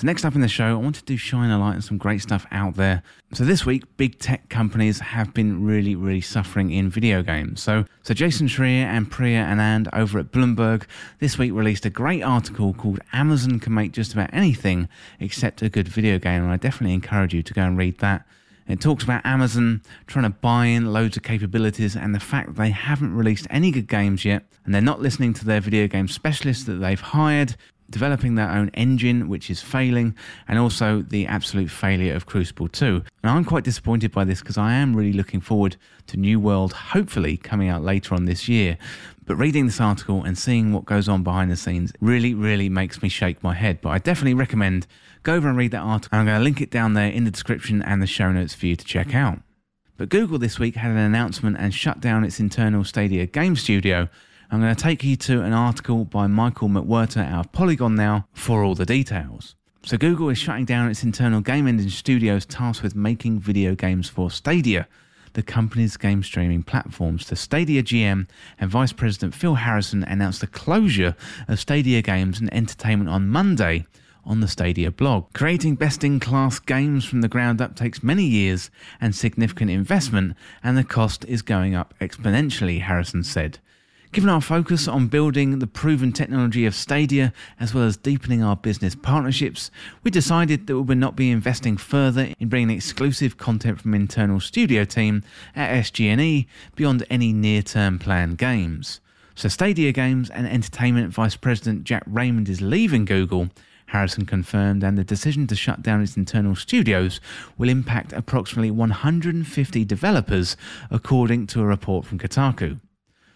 So, 0.00 0.06
next 0.06 0.24
up 0.24 0.34
in 0.34 0.40
the 0.40 0.48
show, 0.48 0.64
I 0.64 0.74
want 0.76 0.94
to 0.94 1.04
do 1.04 1.18
shine 1.18 1.50
a 1.50 1.58
light 1.58 1.74
on 1.74 1.82
some 1.82 1.98
great 1.98 2.22
stuff 2.22 2.46
out 2.52 2.76
there. 2.76 3.02
So, 3.34 3.44
this 3.44 3.66
week, 3.66 3.84
big 3.98 4.18
tech 4.18 4.48
companies 4.48 4.98
have 4.98 5.34
been 5.34 5.62
really, 5.62 5.94
really 5.94 6.22
suffering 6.22 6.70
in 6.70 6.88
video 6.88 7.22
games. 7.22 7.62
So, 7.62 7.84
so 8.02 8.14
Jason 8.14 8.46
Schreier 8.46 8.84
and 8.84 9.10
Priya 9.10 9.44
Anand 9.44 9.90
over 9.92 10.18
at 10.18 10.32
Bloomberg 10.32 10.84
this 11.18 11.36
week 11.36 11.52
released 11.52 11.84
a 11.84 11.90
great 11.90 12.22
article 12.22 12.72
called 12.72 13.00
Amazon 13.12 13.60
Can 13.60 13.74
Make 13.74 13.92
Just 13.92 14.14
About 14.14 14.30
Anything 14.32 14.88
Except 15.20 15.60
a 15.60 15.68
Good 15.68 15.86
Video 15.86 16.18
Game. 16.18 16.44
And 16.44 16.50
I 16.50 16.56
definitely 16.56 16.94
encourage 16.94 17.34
you 17.34 17.42
to 17.42 17.52
go 17.52 17.60
and 17.60 17.76
read 17.76 17.98
that. 17.98 18.26
It 18.68 18.80
talks 18.80 19.04
about 19.04 19.26
Amazon 19.26 19.82
trying 20.06 20.24
to 20.24 20.30
buy 20.30 20.66
in 20.66 20.94
loads 20.94 21.18
of 21.18 21.24
capabilities 21.24 21.94
and 21.94 22.14
the 22.14 22.20
fact 22.20 22.46
that 22.46 22.56
they 22.56 22.70
haven't 22.70 23.14
released 23.14 23.46
any 23.50 23.70
good 23.70 23.88
games 23.88 24.24
yet 24.24 24.44
and 24.64 24.72
they're 24.72 24.80
not 24.80 25.02
listening 25.02 25.34
to 25.34 25.44
their 25.44 25.60
video 25.60 25.88
game 25.88 26.08
specialists 26.08 26.64
that 26.64 26.74
they've 26.74 27.00
hired 27.00 27.56
developing 27.90 28.34
their 28.34 28.50
own 28.50 28.70
engine, 28.74 29.28
which 29.28 29.50
is 29.50 29.60
failing, 29.60 30.14
and 30.48 30.58
also 30.58 31.02
the 31.02 31.26
absolute 31.26 31.70
failure 31.70 32.14
of 32.14 32.26
Crucible 32.26 32.68
2. 32.68 33.02
And 33.22 33.30
I'm 33.30 33.44
quite 33.44 33.64
disappointed 33.64 34.12
by 34.12 34.24
this 34.24 34.40
because 34.40 34.58
I 34.58 34.74
am 34.74 34.96
really 34.96 35.12
looking 35.12 35.40
forward 35.40 35.76
to 36.08 36.16
New 36.16 36.40
World, 36.40 36.72
hopefully 36.72 37.36
coming 37.36 37.68
out 37.68 37.82
later 37.82 38.14
on 38.14 38.24
this 38.24 38.48
year. 38.48 38.78
But 39.26 39.36
reading 39.36 39.66
this 39.66 39.80
article 39.80 40.24
and 40.24 40.36
seeing 40.36 40.72
what 40.72 40.84
goes 40.84 41.08
on 41.08 41.22
behind 41.22 41.50
the 41.50 41.56
scenes 41.56 41.92
really, 42.00 42.34
really 42.34 42.68
makes 42.68 43.02
me 43.02 43.08
shake 43.08 43.42
my 43.42 43.54
head. 43.54 43.80
But 43.80 43.90
I 43.90 43.98
definitely 43.98 44.34
recommend 44.34 44.86
go 45.22 45.34
over 45.34 45.48
and 45.48 45.56
read 45.56 45.70
that 45.72 45.82
article. 45.82 46.18
I'm 46.18 46.26
going 46.26 46.38
to 46.38 46.44
link 46.44 46.60
it 46.60 46.70
down 46.70 46.94
there 46.94 47.10
in 47.10 47.24
the 47.24 47.30
description 47.30 47.82
and 47.82 48.02
the 48.02 48.06
show 48.06 48.32
notes 48.32 48.54
for 48.54 48.66
you 48.66 48.76
to 48.76 48.84
check 48.84 49.14
out. 49.14 49.38
But 49.96 50.08
Google 50.08 50.38
this 50.38 50.58
week 50.58 50.76
had 50.76 50.90
an 50.90 50.96
announcement 50.96 51.58
and 51.60 51.74
shut 51.74 52.00
down 52.00 52.24
its 52.24 52.40
internal 52.40 52.84
Stadia 52.84 53.26
game 53.26 53.54
studio 53.54 54.08
I'm 54.52 54.60
going 54.60 54.74
to 54.74 54.82
take 54.82 55.04
you 55.04 55.14
to 55.14 55.42
an 55.42 55.52
article 55.52 56.04
by 56.04 56.26
Michael 56.26 56.68
McWhertor 56.68 57.24
out 57.24 57.46
of 57.46 57.52
Polygon 57.52 57.94
now 57.94 58.26
for 58.32 58.64
all 58.64 58.74
the 58.74 58.84
details. 58.84 59.54
So, 59.84 59.96
Google 59.96 60.28
is 60.28 60.38
shutting 60.38 60.64
down 60.64 60.90
its 60.90 61.04
internal 61.04 61.40
game 61.40 61.68
engine 61.68 61.88
studios 61.88 62.46
tasked 62.46 62.82
with 62.82 62.96
making 62.96 63.38
video 63.38 63.76
games 63.76 64.08
for 64.08 64.28
Stadia, 64.28 64.88
the 65.34 65.44
company's 65.44 65.96
game 65.96 66.24
streaming 66.24 66.64
platforms. 66.64 67.28
The 67.28 67.36
Stadia 67.36 67.84
GM 67.84 68.28
and 68.58 68.70
Vice 68.70 68.92
President 68.92 69.36
Phil 69.36 69.54
Harrison 69.54 70.02
announced 70.02 70.40
the 70.40 70.48
closure 70.48 71.14
of 71.46 71.60
Stadia 71.60 72.02
Games 72.02 72.40
and 72.40 72.52
Entertainment 72.52 73.08
on 73.08 73.28
Monday 73.28 73.86
on 74.24 74.40
the 74.40 74.48
Stadia 74.48 74.90
blog. 74.90 75.32
Creating 75.32 75.76
best 75.76 76.02
in 76.02 76.18
class 76.18 76.58
games 76.58 77.04
from 77.04 77.20
the 77.20 77.28
ground 77.28 77.60
up 77.60 77.76
takes 77.76 78.02
many 78.02 78.24
years 78.24 78.68
and 79.00 79.14
significant 79.14 79.70
investment, 79.70 80.34
and 80.60 80.76
the 80.76 80.82
cost 80.82 81.24
is 81.26 81.40
going 81.40 81.76
up 81.76 81.94
exponentially, 82.00 82.80
Harrison 82.80 83.22
said. 83.22 83.60
Given 84.12 84.28
our 84.28 84.40
focus 84.40 84.88
on 84.88 85.06
building 85.06 85.60
the 85.60 85.68
proven 85.68 86.10
technology 86.10 86.66
of 86.66 86.74
Stadia 86.74 87.32
as 87.60 87.72
well 87.72 87.84
as 87.84 87.96
deepening 87.96 88.42
our 88.42 88.56
business 88.56 88.96
partnerships, 88.96 89.70
we 90.02 90.10
decided 90.10 90.66
that 90.66 90.74
we 90.74 90.82
would 90.82 90.98
not 90.98 91.14
be 91.14 91.30
investing 91.30 91.76
further 91.76 92.34
in 92.40 92.48
bringing 92.48 92.76
exclusive 92.76 93.36
content 93.36 93.80
from 93.80 93.94
internal 93.94 94.40
studio 94.40 94.84
team 94.84 95.22
at 95.54 95.70
SG&E 95.84 96.48
beyond 96.74 97.06
any 97.08 97.32
near-term 97.32 98.00
planned 98.00 98.36
games. 98.36 99.00
So 99.36 99.48
Stadia 99.48 99.92
Games 99.92 100.28
and 100.28 100.44
Entertainment 100.44 101.14
Vice 101.14 101.36
President 101.36 101.84
Jade 101.84 102.02
Raymond 102.04 102.48
is 102.48 102.60
leaving 102.60 103.04
Google 103.04 103.50
Harrison 103.86 104.26
confirmed, 104.26 104.82
and 104.82 104.98
the 104.98 105.04
decision 105.04 105.46
to 105.46 105.54
shut 105.54 105.82
down 105.82 106.02
its 106.02 106.16
internal 106.16 106.56
studios 106.56 107.20
will 107.56 107.68
impact 107.68 108.12
approximately 108.12 108.72
150 108.72 109.84
developers, 109.84 110.56
according 110.90 111.46
to 111.46 111.60
a 111.60 111.64
report 111.64 112.06
from 112.06 112.18
Kotaku. 112.18 112.80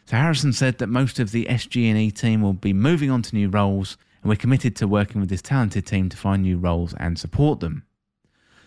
So 0.06 0.18
Harrison 0.18 0.52
said 0.52 0.78
that 0.78 0.88
most 0.88 1.18
of 1.18 1.30
the 1.30 1.46
SG&E 1.46 2.10
team 2.10 2.42
will 2.42 2.52
be 2.52 2.74
moving 2.74 3.10
on 3.10 3.22
to 3.22 3.34
new 3.34 3.48
roles, 3.48 3.96
and 4.22 4.28
we're 4.28 4.36
committed 4.36 4.76
to 4.76 4.88
working 4.88 5.20
with 5.20 5.30
this 5.30 5.40
talented 5.40 5.86
team 5.86 6.10
to 6.10 6.16
find 6.16 6.42
new 6.42 6.58
roles 6.58 6.94
and 6.94 7.18
support 7.18 7.60
them. 7.60 7.84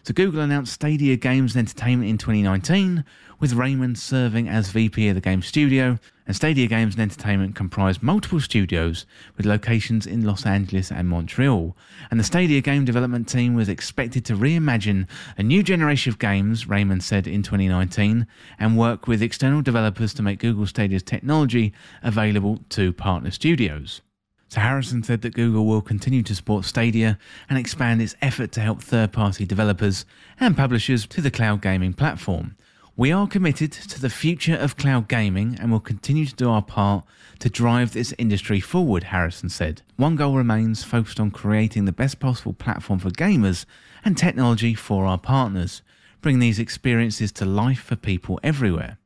So 0.07 0.13
Google 0.13 0.39
announced 0.39 0.71
Stadia 0.71 1.17
Games 1.17 1.53
and 1.53 1.67
Entertainment 1.67 2.09
in 2.09 2.17
2019, 2.17 3.03
with 3.41 3.51
Raymond 3.51 3.99
serving 3.99 4.47
as 4.47 4.69
VP 4.69 5.09
of 5.09 5.15
the 5.15 5.19
game 5.19 5.41
studio, 5.41 5.99
and 6.25 6.33
Stadia 6.33 6.67
Games 6.67 6.93
and 6.93 7.01
Entertainment 7.01 7.55
comprise 7.55 8.01
multiple 8.01 8.39
studios 8.39 9.05
with 9.35 9.45
locations 9.45 10.07
in 10.07 10.23
Los 10.23 10.45
Angeles 10.45 10.93
and 10.93 11.09
Montreal. 11.09 11.75
And 12.09 12.17
the 12.17 12.23
Stadia 12.23 12.61
game 12.61 12.85
development 12.85 13.27
team 13.27 13.53
was 13.53 13.67
expected 13.67 14.23
to 14.23 14.37
reimagine 14.37 15.09
a 15.37 15.43
new 15.43 15.61
generation 15.61 16.09
of 16.09 16.19
games, 16.19 16.69
Raymond 16.69 17.03
said 17.03 17.27
in 17.27 17.43
2019, 17.43 18.27
and 18.57 18.77
work 18.77 19.07
with 19.07 19.21
external 19.21 19.61
developers 19.61 20.13
to 20.13 20.23
make 20.23 20.39
Google 20.39 20.67
Stadia's 20.67 21.03
technology 21.03 21.73
available 22.01 22.61
to 22.69 22.93
partner 22.93 23.29
studios. 23.29 23.99
So 24.49 24.61
Harrison 24.61 25.03
said 25.03 25.21
that 25.21 25.33
Google 25.33 25.65
will 25.65 25.81
continue 25.81 26.23
to 26.23 26.35
support 26.35 26.63
Stadia 26.63 27.19
and 27.49 27.59
expand 27.59 28.01
its 28.01 28.15
effort 28.21 28.51
to 28.53 28.61
help 28.61 28.81
third 28.81 29.11
party 29.11 29.45
developers 29.45 30.05
and 30.39 30.55
publishers 30.55 31.05
to 31.07 31.21
the 31.21 31.31
cloud 31.31 31.61
gaming 31.61 31.93
platform. 31.93 32.55
We 32.95 33.11
are 33.11 33.27
committed 33.27 33.71
to 33.73 34.01
the 34.01 34.09
future 34.09 34.55
of 34.55 34.77
cloud 34.77 35.07
gaming 35.07 35.57
and 35.59 35.71
will 35.71 35.79
continue 35.79 36.25
to 36.25 36.33
do 36.33 36.49
our 36.49 36.63
part 36.63 37.05
to 37.39 37.49
drive 37.49 37.93
this 37.93 38.13
industry 38.17 38.59
forward, 38.59 39.03
Harrison 39.03 39.49
said. 39.49 39.83
One 39.97 40.15
goal 40.15 40.35
remains 40.35 40.83
focused 40.83 41.19
on 41.19 41.29
creating 41.29 41.85
the 41.85 41.91
best 41.91 42.19
possible 42.19 42.53
platform 42.53 42.97
for 42.97 43.11
gamers 43.11 43.65
and 44.03 44.17
technology 44.17 44.73
for 44.73 45.05
our 45.05 45.19
partners, 45.19 45.83
bring 46.21 46.39
these 46.39 46.57
experiences 46.57 47.31
to 47.33 47.45
life 47.45 47.81
for 47.81 47.95
people 47.95 48.39
everywhere. 48.41 48.97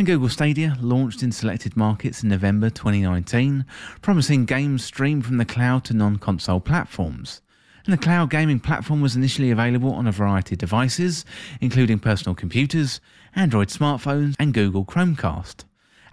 And 0.00 0.06
Google 0.06 0.30
Stadia 0.30 0.78
launched 0.80 1.22
in 1.22 1.30
selected 1.30 1.76
markets 1.76 2.22
in 2.22 2.30
November 2.30 2.70
2019, 2.70 3.66
promising 4.00 4.46
games 4.46 4.82
streamed 4.82 5.26
from 5.26 5.36
the 5.36 5.44
cloud 5.44 5.84
to 5.84 5.92
non 5.92 6.16
console 6.16 6.58
platforms 6.58 7.42
and 7.84 7.92
the 7.92 8.02
cloud 8.02 8.30
gaming 8.30 8.60
platform 8.60 9.02
was 9.02 9.14
initially 9.14 9.50
available 9.50 9.92
on 9.92 10.06
a 10.06 10.10
variety 10.10 10.54
of 10.54 10.58
devices, 10.58 11.26
including 11.60 11.98
personal 11.98 12.34
computers, 12.34 12.98
Android 13.36 13.68
smartphones, 13.68 14.36
and 14.38 14.54
Google 14.54 14.86
Chromecast. 14.86 15.64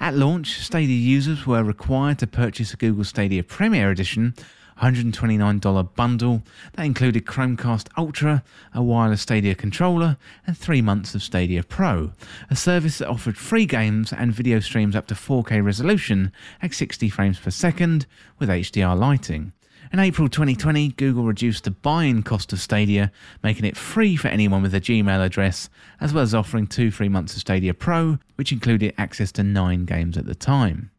At 0.02 0.15
launch, 0.15 0.60
Stadia 0.60 0.93
users 0.93 1.47
were 1.47 1.63
required 1.63 2.19
to 2.19 2.28
purchase 2.28 2.73
a 2.73 2.78
Google 2.78 3.06
Stadia 3.06 3.41
Premier 3.41 3.89
Edition 3.89 4.36
$129 4.82 5.96
bundle 5.96 6.44
that 6.74 6.86
included 6.86 7.26
Chromecast 7.26 7.88
Ultra, 7.98 8.44
a 8.74 8.82
wireless 8.82 9.22
Stadia 9.22 9.56
controller, 9.56 10.18
and 10.46 10.58
three 10.58 10.82
months 10.82 11.16
of 11.16 11.24
Stadia 11.24 11.63
Pro, 11.63 12.12
a 12.50 12.56
service 12.56 13.00
that 13.00 13.10
offered 13.10 13.38
free 13.38 13.66
games 13.66 14.13
and 14.13 14.34
video 14.34 14.60
streams 14.60 14.96
up 14.96 15.08
to 15.08 15.16
4K 15.16 15.63
resolution 15.63 16.32
at 16.62 16.74
60 16.74 17.10
frames 17.10 17.40
per 17.40 17.52
second 17.52 18.06
with 18.40 18.50
HDR 18.50 18.98
lighting. 18.98 19.54
In 19.94 20.00
April 20.00 20.28
2020, 20.28 20.90
Google 20.90 21.24
reduced 21.24 21.63
the 21.63 21.72
buy 21.72 22.04
in 22.04 22.22
cost 22.22 22.52
of 22.52 22.60
Stadia, 22.60 23.12
making 23.42 23.63
it 23.63 23.78
free 23.78 24.18
for 24.18 24.28
anyone 24.28 24.62
with 24.62 24.76
a 24.76 24.82
Gmail 24.82 25.26
address, 25.26 25.70
as 26.02 26.13
well 26.13 26.24
as 26.24 26.36
offering 26.36 26.68
two 26.68 26.92
free 26.92 27.08
months 27.08 27.34
of 27.36 27.40
Stadia 27.40 27.74
Pro, 27.74 28.20
which 28.36 28.52
included 28.52 28.94
access 28.98 29.32
to 29.34 29.44
nine 29.44 29.86
games 29.86 30.18
at 30.18 30.26
the 30.26 30.36
time. 30.36 30.92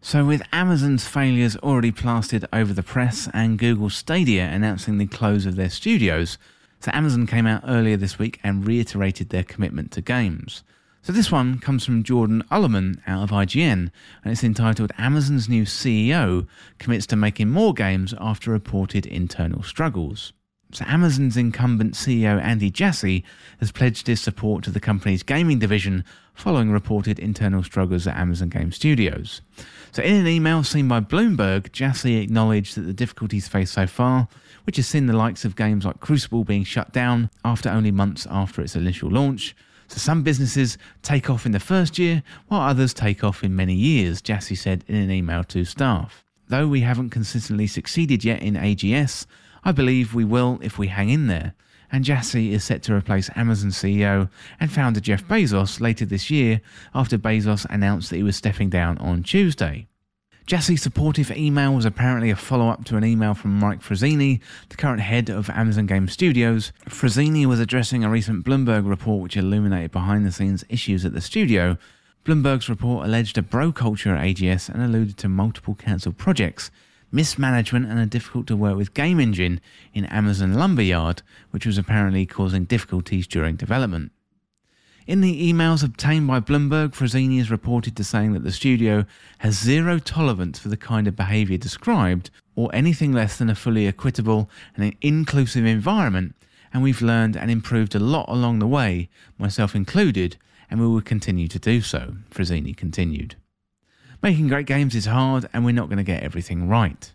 So, 0.00 0.24
with 0.24 0.42
Amazon's 0.52 1.08
failures 1.08 1.56
already 1.56 1.90
plastered 1.90 2.46
over 2.52 2.72
the 2.72 2.84
press 2.84 3.28
and 3.34 3.58
Google 3.58 3.90
Stadia 3.90 4.44
announcing 4.44 4.96
the 4.96 5.08
close 5.08 5.44
of 5.44 5.56
their 5.56 5.68
studios, 5.68 6.38
So 6.78 6.94
Amazon 6.94 7.26
came 7.26 7.48
out 7.48 7.64
earlier 7.66 7.96
this 7.96 8.16
week 8.16 8.38
and 8.44 8.64
reiterated 8.64 9.30
their 9.30 9.42
commitment 9.42 9.90
to 9.92 10.00
games. 10.00 10.62
So 11.02 11.12
this 11.12 11.32
one 11.32 11.58
comes 11.58 11.84
from 11.84 12.04
Jordan 12.04 12.44
Oloman 12.50 13.00
out 13.08 13.24
of 13.24 13.30
IGN, 13.30 13.90
and 14.22 14.32
it's 14.32 14.44
entitled 14.44 14.92
Amazon's 14.98 15.48
new 15.48 15.64
CEO 15.64 16.46
commits 16.78 17.06
to 17.08 17.16
making 17.16 17.50
more 17.50 17.74
games 17.74 18.14
after 18.20 18.52
reported 18.52 19.04
internal 19.04 19.64
struggles. 19.64 20.32
So 20.72 20.84
Amazon's 20.86 21.36
incumbent 21.36 21.94
CEO 21.94 22.40
Andy 22.42 22.70
Jassy 22.70 23.24
has 23.58 23.72
pledged 23.72 24.06
his 24.06 24.20
support 24.20 24.64
to 24.64 24.70
the 24.70 24.80
company's 24.80 25.22
gaming 25.22 25.58
division 25.58 26.04
following 26.34 26.70
reported 26.70 27.18
internal 27.18 27.62
struggles 27.62 28.06
at 28.06 28.16
Amazon 28.16 28.50
Game 28.50 28.70
Studios. 28.70 29.40
So 29.92 30.02
in 30.02 30.14
an 30.14 30.26
email 30.26 30.62
seen 30.62 30.86
by 30.86 31.00
Bloomberg, 31.00 31.72
Jassy 31.72 32.16
acknowledged 32.16 32.76
that 32.76 32.82
the 32.82 32.92
difficulties 32.92 33.48
faced 33.48 33.72
so 33.72 33.86
far, 33.86 34.28
which 34.64 34.76
has 34.76 34.86
seen 34.86 35.06
the 35.06 35.16
likes 35.16 35.44
of 35.44 35.56
games 35.56 35.86
like 35.86 36.00
Crucible 36.00 36.44
being 36.44 36.64
shut 36.64 36.92
down 36.92 37.30
after 37.44 37.70
only 37.70 37.90
months 37.90 38.26
after 38.30 38.60
its 38.60 38.76
initial 38.76 39.10
launch, 39.10 39.56
so 39.88 39.96
some 39.96 40.22
businesses 40.22 40.76
take 41.02 41.30
off 41.30 41.46
in 41.46 41.52
the 41.52 41.60
first 41.60 41.98
year, 41.98 42.22
while 42.48 42.60
others 42.60 42.92
take 42.92 43.24
off 43.24 43.42
in 43.42 43.56
many 43.56 43.74
years, 43.74 44.20
Jassy 44.20 44.54
said 44.54 44.84
in 44.86 44.94
an 44.94 45.10
email 45.10 45.42
to 45.44 45.64
staff. 45.64 46.24
Though 46.48 46.68
we 46.68 46.82
haven't 46.82 47.10
consistently 47.10 47.66
succeeded 47.66 48.22
yet 48.22 48.42
in 48.42 48.54
AGS, 48.54 49.26
I 49.64 49.72
believe 49.72 50.14
we 50.14 50.24
will 50.24 50.58
if 50.62 50.78
we 50.78 50.88
hang 50.88 51.10
in 51.10 51.26
there. 51.26 51.54
And 51.90 52.04
Jassy 52.04 52.52
is 52.52 52.64
set 52.64 52.82
to 52.84 52.94
replace 52.94 53.30
Amazon 53.34 53.70
CEO 53.70 54.28
and 54.60 54.70
founder 54.70 55.00
Jeff 55.00 55.26
Bezos 55.26 55.80
later 55.80 56.04
this 56.04 56.30
year 56.30 56.60
after 56.94 57.16
Bezos 57.16 57.66
announced 57.70 58.10
that 58.10 58.16
he 58.16 58.22
was 58.22 58.36
stepping 58.36 58.68
down 58.68 58.98
on 58.98 59.22
Tuesday. 59.22 59.88
Jassy's 60.48 60.80
supportive 60.80 61.30
email 61.30 61.74
was 61.74 61.84
apparently 61.84 62.30
a 62.30 62.36
follow 62.36 62.70
up 62.70 62.82
to 62.86 62.96
an 62.96 63.04
email 63.04 63.34
from 63.34 63.58
Mike 63.58 63.82
Frazzini, 63.82 64.40
the 64.70 64.76
current 64.76 65.02
head 65.02 65.28
of 65.28 65.50
Amazon 65.50 65.84
Game 65.84 66.08
Studios. 66.08 66.72
Frazzini 66.86 67.44
was 67.44 67.60
addressing 67.60 68.02
a 68.02 68.08
recent 68.08 68.46
Bloomberg 68.46 68.88
report 68.88 69.22
which 69.22 69.36
illuminated 69.36 69.90
behind 69.90 70.24
the 70.24 70.32
scenes 70.32 70.64
issues 70.70 71.04
at 71.04 71.12
the 71.12 71.20
studio. 71.20 71.76
Bloomberg's 72.24 72.70
report 72.70 73.06
alleged 73.06 73.36
a 73.36 73.42
bro 73.42 73.72
culture 73.72 74.14
at 74.14 74.24
AGS 74.24 74.70
and 74.70 74.82
alluded 74.82 75.18
to 75.18 75.28
multiple 75.28 75.74
cancelled 75.74 76.16
projects, 76.16 76.70
mismanagement, 77.10 77.86
and 77.86 77.98
a 77.98 78.06
difficult 78.06 78.46
to 78.48 78.56
work 78.56 78.76
with 78.76 78.94
game 78.94 79.20
engine 79.20 79.60
in 79.94 80.04
Amazon 80.06 80.54
Lumberyard, 80.54 81.22
which 81.50 81.66
was 81.66 81.78
apparently 81.78 82.26
causing 82.26 82.64
difficulties 82.64 83.26
during 83.26 83.56
development. 83.56 84.12
In 85.06 85.22
the 85.22 85.50
emails 85.50 85.82
obtained 85.82 86.26
by 86.26 86.38
Bloomberg, 86.38 86.90
Frazzini 86.90 87.40
is 87.40 87.50
reported 87.50 87.96
to 87.96 88.04
saying 88.04 88.34
that 88.34 88.44
the 88.44 88.52
studio 88.52 89.06
has 89.38 89.58
zero 89.58 89.98
tolerance 89.98 90.58
for 90.58 90.68
the 90.68 90.76
kind 90.76 91.08
of 91.08 91.16
behaviour 91.16 91.56
described, 91.56 92.30
or 92.54 92.68
anything 92.74 93.12
less 93.12 93.38
than 93.38 93.48
a 93.48 93.54
fully 93.54 93.86
equitable 93.86 94.50
and 94.74 94.84
an 94.84 94.92
inclusive 95.00 95.64
environment, 95.64 96.34
and 96.74 96.82
we've 96.82 97.00
learned 97.00 97.36
and 97.36 97.50
improved 97.50 97.94
a 97.94 97.98
lot 97.98 98.28
along 98.28 98.58
the 98.58 98.66
way, 98.66 99.08
myself 99.38 99.74
included, 99.74 100.36
and 100.70 100.78
we 100.78 100.86
will 100.86 101.00
continue 101.00 101.48
to 101.48 101.58
do 101.58 101.80
so, 101.80 102.16
Frazzini 102.30 102.76
continued. 102.76 103.36
Making 104.22 104.48
great 104.48 104.66
games 104.66 104.94
is 104.94 105.06
hard, 105.06 105.48
and 105.52 105.64
we're 105.64 105.72
not 105.72 105.88
going 105.88 105.98
to 105.98 106.04
get 106.04 106.22
everything 106.22 106.68
right. 106.68 107.12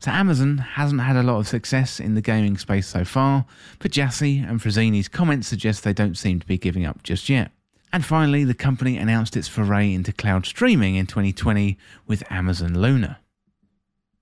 So 0.00 0.10
Amazon 0.10 0.58
hasn't 0.58 1.02
had 1.02 1.16
a 1.16 1.22
lot 1.22 1.38
of 1.38 1.46
success 1.46 2.00
in 2.00 2.14
the 2.14 2.22
gaming 2.22 2.56
space 2.56 2.86
so 2.86 3.04
far, 3.04 3.44
but 3.78 3.92
Jassy 3.92 4.38
and 4.38 4.60
Frazzini's 4.60 5.08
comments 5.08 5.46
suggest 5.46 5.84
they 5.84 5.92
don't 5.92 6.16
seem 6.16 6.40
to 6.40 6.46
be 6.46 6.56
giving 6.58 6.86
up 6.86 7.02
just 7.02 7.28
yet. 7.28 7.52
And 7.92 8.04
finally, 8.04 8.44
the 8.44 8.54
company 8.54 8.96
announced 8.96 9.36
its 9.36 9.46
foray 9.46 9.92
into 9.92 10.12
cloud 10.12 10.46
streaming 10.46 10.94
in 10.94 11.06
2020 11.06 11.76
with 12.06 12.22
Amazon 12.30 12.80
Luna. 12.80 13.18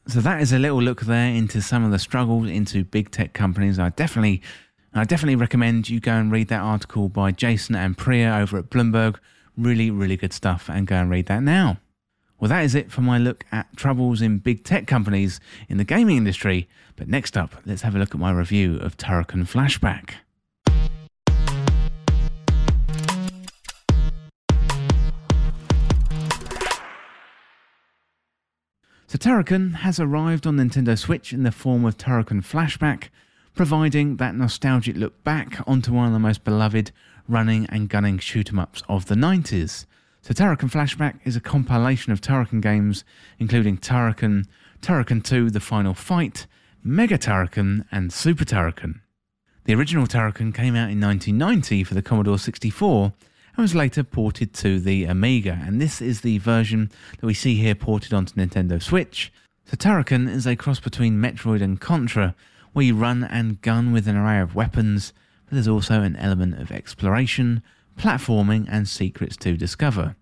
So 0.08 0.20
that 0.20 0.40
is 0.40 0.52
a 0.52 0.58
little 0.58 0.82
look 0.82 1.02
there 1.02 1.28
into 1.28 1.60
some 1.62 1.84
of 1.84 1.92
the 1.92 1.98
struggles 1.98 2.48
into 2.48 2.82
big 2.82 3.10
tech 3.10 3.32
companies. 3.32 3.78
I 3.78 3.90
definitely 3.90 4.42
I 4.94 5.04
definitely 5.04 5.36
recommend 5.36 5.90
you 5.90 6.00
go 6.00 6.12
and 6.12 6.32
read 6.32 6.48
that 6.48 6.60
article 6.60 7.08
by 7.08 7.30
Jason 7.30 7.74
and 7.74 7.96
Priya 7.96 8.36
over 8.36 8.58
at 8.58 8.70
Bloomberg. 8.70 9.16
Really, 9.56 9.90
really 9.90 10.16
good 10.16 10.32
stuff, 10.32 10.70
and 10.70 10.86
go 10.86 10.96
and 10.96 11.10
read 11.10 11.26
that 11.26 11.42
now. 11.42 11.78
Well, 12.40 12.48
that 12.50 12.64
is 12.64 12.76
it 12.76 12.92
for 12.92 13.00
my 13.00 13.18
look 13.18 13.44
at 13.50 13.76
troubles 13.76 14.22
in 14.22 14.38
big 14.38 14.62
tech 14.62 14.86
companies 14.86 15.40
in 15.68 15.76
the 15.76 15.84
gaming 15.84 16.16
industry. 16.16 16.68
But 16.94 17.08
next 17.08 17.36
up, 17.36 17.56
let's 17.66 17.82
have 17.82 17.96
a 17.96 17.98
look 17.98 18.14
at 18.14 18.20
my 18.20 18.30
review 18.30 18.76
of 18.76 18.96
Turrican 18.96 19.44
Flashback. 19.44 20.14
So 29.08 29.18
Turrican 29.18 29.76
has 29.76 29.98
arrived 29.98 30.46
on 30.46 30.58
Nintendo 30.58 30.96
Switch 30.96 31.32
in 31.32 31.42
the 31.42 31.50
form 31.50 31.84
of 31.84 31.96
Turrican 31.96 32.44
Flashback, 32.44 33.08
providing 33.56 34.16
that 34.18 34.36
nostalgic 34.36 34.96
look 34.96 35.24
back 35.24 35.60
onto 35.66 35.92
one 35.92 36.06
of 36.06 36.12
the 36.12 36.20
most 36.20 36.44
beloved 36.44 36.92
running 37.26 37.66
and 37.66 37.88
gunning 37.88 38.18
shoot 38.18 38.50
'em 38.50 38.60
ups 38.60 38.84
of 38.88 39.06
the 39.06 39.16
90s. 39.16 39.86
So 40.20 40.34
Turrican 40.34 40.70
Flashback 40.70 41.20
is 41.24 41.36
a 41.36 41.40
compilation 41.40 42.12
of 42.12 42.20
Turrican 42.20 42.60
games, 42.60 43.04
including 43.38 43.78
Turrican, 43.78 44.46
Turrican 44.82 45.22
2 45.22 45.50
The 45.50 45.60
Final 45.60 45.94
Fight, 45.94 46.46
Mega 46.82 47.16
Turrican, 47.16 47.84
and 47.90 48.12
Super 48.12 48.44
Turrican. 48.44 49.00
The 49.64 49.74
original 49.74 50.06
Turrican 50.06 50.54
came 50.54 50.74
out 50.74 50.90
in 50.90 51.00
1990 51.00 51.84
for 51.84 51.94
the 51.94 52.02
Commodore 52.02 52.38
64 52.38 53.12
and 53.56 53.62
was 53.62 53.74
later 53.74 54.02
ported 54.02 54.54
to 54.54 54.80
the 54.80 55.04
Amiga, 55.04 55.60
and 55.64 55.80
this 55.80 56.00
is 56.00 56.20
the 56.20 56.38
version 56.38 56.90
that 57.20 57.26
we 57.26 57.34
see 57.34 57.56
here 57.56 57.74
ported 57.74 58.12
onto 58.12 58.34
Nintendo 58.34 58.82
Switch. 58.82 59.32
So 59.66 59.76
Turrican 59.76 60.28
is 60.28 60.46
a 60.46 60.56
cross 60.56 60.80
between 60.80 61.20
Metroid 61.20 61.62
and 61.62 61.80
Contra, 61.80 62.34
where 62.72 62.84
you 62.84 62.94
run 62.94 63.24
and 63.24 63.60
gun 63.60 63.92
with 63.92 64.08
an 64.08 64.16
array 64.16 64.40
of 64.40 64.54
weapons, 64.54 65.12
but 65.46 65.54
there's 65.54 65.68
also 65.68 66.02
an 66.02 66.16
element 66.16 66.58
of 66.60 66.70
exploration, 66.70 67.62
platforming, 67.98 68.66
and 68.70 68.88
secrets 68.88 69.36
to 69.38 69.56
discover. 69.56 70.16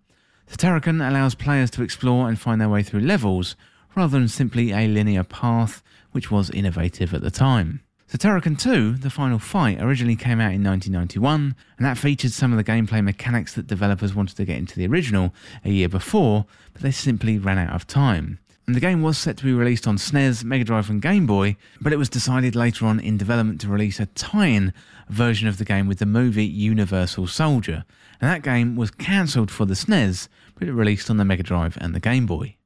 The 0.46 0.56
Turrican 0.56 1.06
allows 1.06 1.34
players 1.34 1.70
to 1.72 1.82
explore 1.82 2.28
and 2.28 2.38
find 2.38 2.60
their 2.60 2.68
way 2.68 2.82
through 2.82 3.00
levels, 3.00 3.56
rather 3.94 4.18
than 4.18 4.28
simply 4.28 4.72
a 4.72 4.88
linear 4.88 5.24
path, 5.24 5.82
which 6.12 6.30
was 6.30 6.50
innovative 6.50 7.14
at 7.14 7.22
the 7.22 7.30
time. 7.30 7.80
The 8.08 8.18
Turrican 8.18 8.56
2, 8.56 8.98
The 8.98 9.10
Final 9.10 9.40
Fight, 9.40 9.82
originally 9.82 10.14
came 10.14 10.40
out 10.40 10.52
in 10.52 10.62
1991, 10.62 11.56
and 11.76 11.86
that 11.86 11.98
featured 11.98 12.30
some 12.30 12.52
of 12.52 12.56
the 12.56 12.64
gameplay 12.64 13.02
mechanics 13.02 13.54
that 13.54 13.66
developers 13.66 14.14
wanted 14.14 14.36
to 14.36 14.44
get 14.44 14.58
into 14.58 14.76
the 14.76 14.86
original 14.86 15.34
a 15.64 15.70
year 15.70 15.88
before, 15.88 16.46
but 16.72 16.82
they 16.82 16.92
simply 16.92 17.36
ran 17.36 17.58
out 17.58 17.74
of 17.74 17.86
time. 17.86 18.38
And 18.66 18.74
the 18.74 18.80
game 18.80 19.00
was 19.00 19.16
set 19.16 19.36
to 19.36 19.44
be 19.44 19.52
released 19.52 19.86
on 19.86 19.96
SNES, 19.96 20.42
Mega 20.42 20.64
Drive, 20.64 20.90
and 20.90 21.00
Game 21.00 21.24
Boy, 21.24 21.56
but 21.80 21.92
it 21.92 21.98
was 21.98 22.08
decided 22.08 22.56
later 22.56 22.84
on 22.86 22.98
in 22.98 23.16
development 23.16 23.60
to 23.60 23.68
release 23.68 24.00
a 24.00 24.06
tie 24.06 24.46
in 24.46 24.72
version 25.08 25.46
of 25.46 25.58
the 25.58 25.64
game 25.64 25.86
with 25.86 26.00
the 26.00 26.06
movie 26.06 26.44
Universal 26.44 27.28
Soldier. 27.28 27.84
And 28.20 28.28
that 28.28 28.42
game 28.42 28.74
was 28.74 28.90
cancelled 28.90 29.52
for 29.52 29.66
the 29.66 29.74
SNES, 29.74 30.26
but 30.58 30.66
it 30.66 30.72
released 30.72 31.08
on 31.10 31.16
the 31.16 31.24
Mega 31.24 31.44
Drive 31.44 31.78
and 31.80 31.94
the 31.94 32.00
Game 32.00 32.26
Boy. 32.26 32.56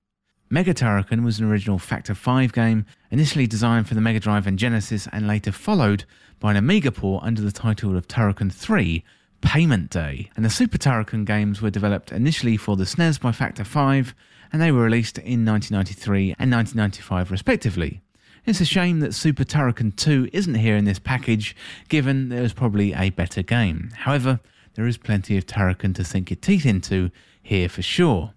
Mega 0.49 0.73
Turrican 0.73 1.23
was 1.23 1.39
an 1.39 1.49
original 1.51 1.79
Factor 1.79 2.15
5 2.15 2.53
game, 2.55 2.87
initially 3.11 3.47
designed 3.47 3.87
for 3.87 3.95
the 3.95 4.01
Mega 4.01 4.21
Drive 4.21 4.47
and 4.47 4.59
Genesis, 4.59 5.07
and 5.13 5.29
later 5.29 5.53
followed 5.53 6.05
by 6.41 6.53
an 6.53 6.57
Amiga 6.57 6.91
port 6.91 7.23
under 7.25 7.43
the 7.43 7.53
title 7.53 7.95
of 7.95 8.09
Turrican 8.09 8.51
3 8.51 9.05
Payment 9.43 9.91
Day. 9.91 10.31
And 10.35 10.45
the 10.45 10.51
Super 10.51 10.79
Turrican 10.79 11.27
games 11.27 11.61
were 11.61 11.71
developed 11.71 12.11
initially 12.11 12.57
for 12.57 12.77
the 12.77 12.85
SNES 12.85 13.21
by 13.21 13.33
Factor 13.33 13.65
5 13.65 14.15
and 14.53 14.61
they 14.61 14.73
were 14.73 14.83
released 14.83 15.19
in 15.19 15.45
1993 15.45 16.35
and 16.39 16.51
1995 16.51 17.31
respectively. 17.31 18.01
It's 18.47 18.61
a 18.61 18.65
shame 18.65 19.01
that 19.01 19.15
Super 19.15 19.45
Turrican 19.45 19.95
2 19.97 20.31
isn't 20.33 20.55
here 20.55 20.77
in 20.77 20.85
this 20.85 20.99
package, 20.99 21.55
given 21.89 22.31
there 22.31 22.43
is 22.43 22.53
probably 22.53 22.95
a 22.95 23.11
better 23.11 23.43
game. 23.43 23.91
However, 23.95 24.41
there 24.75 24.87
is 24.87 24.97
plenty 24.97 25.37
of 25.37 25.47
Turrican 25.47 25.95
to 25.97 26.05
sink 26.05 26.31
your 26.31 26.39
teeth 26.39 26.65
into 26.65 27.11
here 27.43 27.69
for 27.69 27.83
sure. 27.83 28.33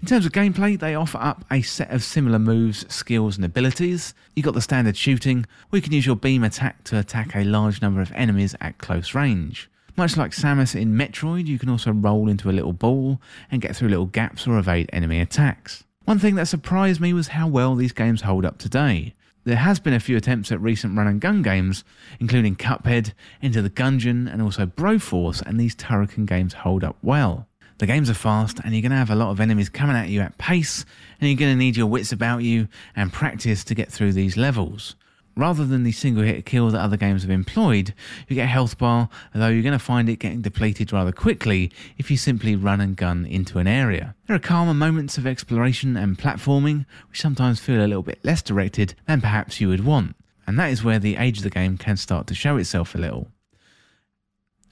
In 0.00 0.06
terms 0.06 0.26
of 0.26 0.32
gameplay, 0.32 0.78
they 0.78 0.94
offer 0.94 1.18
up 1.18 1.44
a 1.50 1.62
set 1.62 1.90
of 1.90 2.04
similar 2.04 2.38
moves, 2.38 2.86
skills, 2.92 3.36
and 3.36 3.44
abilities. 3.44 4.14
You've 4.34 4.44
got 4.44 4.54
the 4.54 4.60
standard 4.60 4.96
shooting, 4.96 5.46
where 5.70 5.78
you 5.78 5.82
can 5.82 5.92
use 5.92 6.06
your 6.06 6.16
beam 6.16 6.44
attack 6.44 6.84
to 6.84 6.98
attack 6.98 7.34
a 7.34 7.44
large 7.44 7.80
number 7.80 8.00
of 8.00 8.12
enemies 8.12 8.54
at 8.60 8.78
close 8.78 9.14
range. 9.14 9.70
Much 9.98 10.18
like 10.18 10.32
Samus 10.32 10.78
in 10.78 10.92
Metroid, 10.92 11.46
you 11.46 11.58
can 11.58 11.70
also 11.70 11.90
roll 11.90 12.28
into 12.28 12.50
a 12.50 12.52
little 12.52 12.74
ball 12.74 13.18
and 13.50 13.62
get 13.62 13.74
through 13.74 13.88
little 13.88 14.04
gaps 14.04 14.46
or 14.46 14.58
evade 14.58 14.90
enemy 14.92 15.20
attacks. 15.20 15.84
One 16.04 16.18
thing 16.18 16.34
that 16.34 16.48
surprised 16.48 17.00
me 17.00 17.14
was 17.14 17.28
how 17.28 17.48
well 17.48 17.74
these 17.74 17.92
games 17.92 18.20
hold 18.20 18.44
up 18.44 18.58
today. 18.58 19.14
There 19.44 19.56
has 19.56 19.80
been 19.80 19.94
a 19.94 20.00
few 20.00 20.18
attempts 20.18 20.52
at 20.52 20.60
recent 20.60 20.98
run 20.98 21.06
and 21.06 21.18
gun 21.18 21.40
games, 21.40 21.82
including 22.20 22.56
Cuphead, 22.56 23.14
Enter 23.40 23.62
the 23.62 23.70
Gungeon, 23.70 24.30
and 24.30 24.42
also 24.42 24.66
Broforce, 24.66 25.40
and 25.40 25.58
these 25.58 25.74
Turrican 25.74 26.26
games 26.26 26.52
hold 26.52 26.84
up 26.84 26.98
well. 27.00 27.48
The 27.78 27.86
games 27.86 28.10
are 28.10 28.14
fast, 28.14 28.60
and 28.62 28.74
you're 28.74 28.82
going 28.82 28.90
to 28.90 28.98
have 28.98 29.10
a 29.10 29.14
lot 29.14 29.30
of 29.30 29.40
enemies 29.40 29.70
coming 29.70 29.96
at 29.96 30.10
you 30.10 30.20
at 30.20 30.36
pace, 30.36 30.84
and 31.20 31.30
you're 31.30 31.38
going 31.38 31.52
to 31.52 31.58
need 31.58 31.76
your 31.76 31.86
wits 31.86 32.12
about 32.12 32.42
you 32.42 32.68
and 32.94 33.12
practice 33.12 33.64
to 33.64 33.74
get 33.74 33.90
through 33.90 34.12
these 34.12 34.36
levels 34.36 34.94
rather 35.36 35.64
than 35.64 35.84
the 35.84 35.92
single 35.92 36.24
hit 36.24 36.46
kill 36.46 36.70
that 36.70 36.80
other 36.80 36.96
games 36.96 37.22
have 37.22 37.30
employed, 37.30 37.94
you 38.26 38.34
get 38.34 38.44
a 38.44 38.46
health 38.46 38.78
bar, 38.78 39.08
although 39.34 39.48
you're 39.48 39.62
going 39.62 39.72
to 39.72 39.78
find 39.78 40.08
it 40.08 40.18
getting 40.18 40.40
depleted 40.40 40.92
rather 40.92 41.12
quickly 41.12 41.70
if 41.98 42.10
you 42.10 42.16
simply 42.16 42.56
run 42.56 42.80
and 42.80 42.96
gun 42.96 43.26
into 43.26 43.58
an 43.58 43.66
area. 43.66 44.14
There 44.26 44.36
are 44.36 44.40
calmer 44.40 44.74
moments 44.74 45.18
of 45.18 45.26
exploration 45.26 45.96
and 45.96 46.18
platforming, 46.18 46.86
which 47.08 47.20
sometimes 47.20 47.60
feel 47.60 47.80
a 47.80 47.86
little 47.86 48.02
bit 48.02 48.18
less 48.24 48.42
directed 48.42 48.94
than 49.06 49.20
perhaps 49.20 49.60
you 49.60 49.68
would 49.68 49.84
want. 49.84 50.16
and 50.46 50.58
that 50.58 50.70
is 50.70 50.84
where 50.84 51.00
the 51.00 51.16
age 51.16 51.38
of 51.38 51.44
the 51.44 51.50
game 51.50 51.76
can 51.76 51.96
start 51.96 52.26
to 52.28 52.34
show 52.34 52.56
itself 52.56 52.94
a 52.94 52.98
little. 52.98 53.28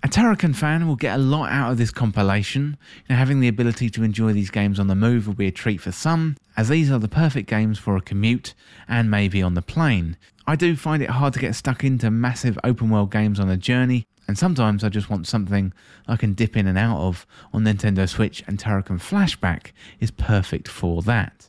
A 0.04 0.06
Turrican 0.06 0.54
fan 0.54 0.86
will 0.86 0.96
get 0.96 1.14
a 1.14 1.22
lot 1.22 1.50
out 1.50 1.72
of 1.72 1.78
this 1.78 1.90
compilation. 1.90 2.76
You 3.08 3.14
know, 3.14 3.16
having 3.16 3.40
the 3.40 3.48
ability 3.48 3.88
to 3.88 4.02
enjoy 4.02 4.34
these 4.34 4.50
games 4.50 4.78
on 4.78 4.86
the 4.86 4.94
move 4.94 5.26
will 5.26 5.34
be 5.34 5.46
a 5.46 5.50
treat 5.50 5.80
for 5.80 5.92
some, 5.92 6.36
as 6.58 6.68
these 6.68 6.90
are 6.90 6.98
the 6.98 7.08
perfect 7.08 7.48
games 7.48 7.78
for 7.78 7.96
a 7.96 8.02
commute 8.02 8.52
and 8.86 9.10
maybe 9.10 9.42
on 9.42 9.54
the 9.54 9.62
plane. 9.62 10.18
I 10.46 10.56
do 10.56 10.76
find 10.76 11.02
it 11.02 11.08
hard 11.08 11.32
to 11.32 11.40
get 11.40 11.54
stuck 11.54 11.84
into 11.84 12.10
massive 12.10 12.58
open 12.62 12.90
world 12.90 13.12
games 13.12 13.40
on 13.40 13.48
a 13.48 13.56
journey, 13.56 14.04
and 14.28 14.36
sometimes 14.36 14.84
I 14.84 14.90
just 14.90 15.08
want 15.08 15.26
something 15.26 15.72
I 16.06 16.16
can 16.16 16.34
dip 16.34 16.54
in 16.54 16.66
and 16.66 16.76
out 16.76 16.98
of 16.98 17.26
on 17.54 17.64
Nintendo 17.64 18.06
Switch, 18.06 18.44
and 18.46 18.58
Turrican 18.58 19.00
Flashback 19.00 19.72
is 20.00 20.10
perfect 20.10 20.68
for 20.68 21.00
that. 21.00 21.48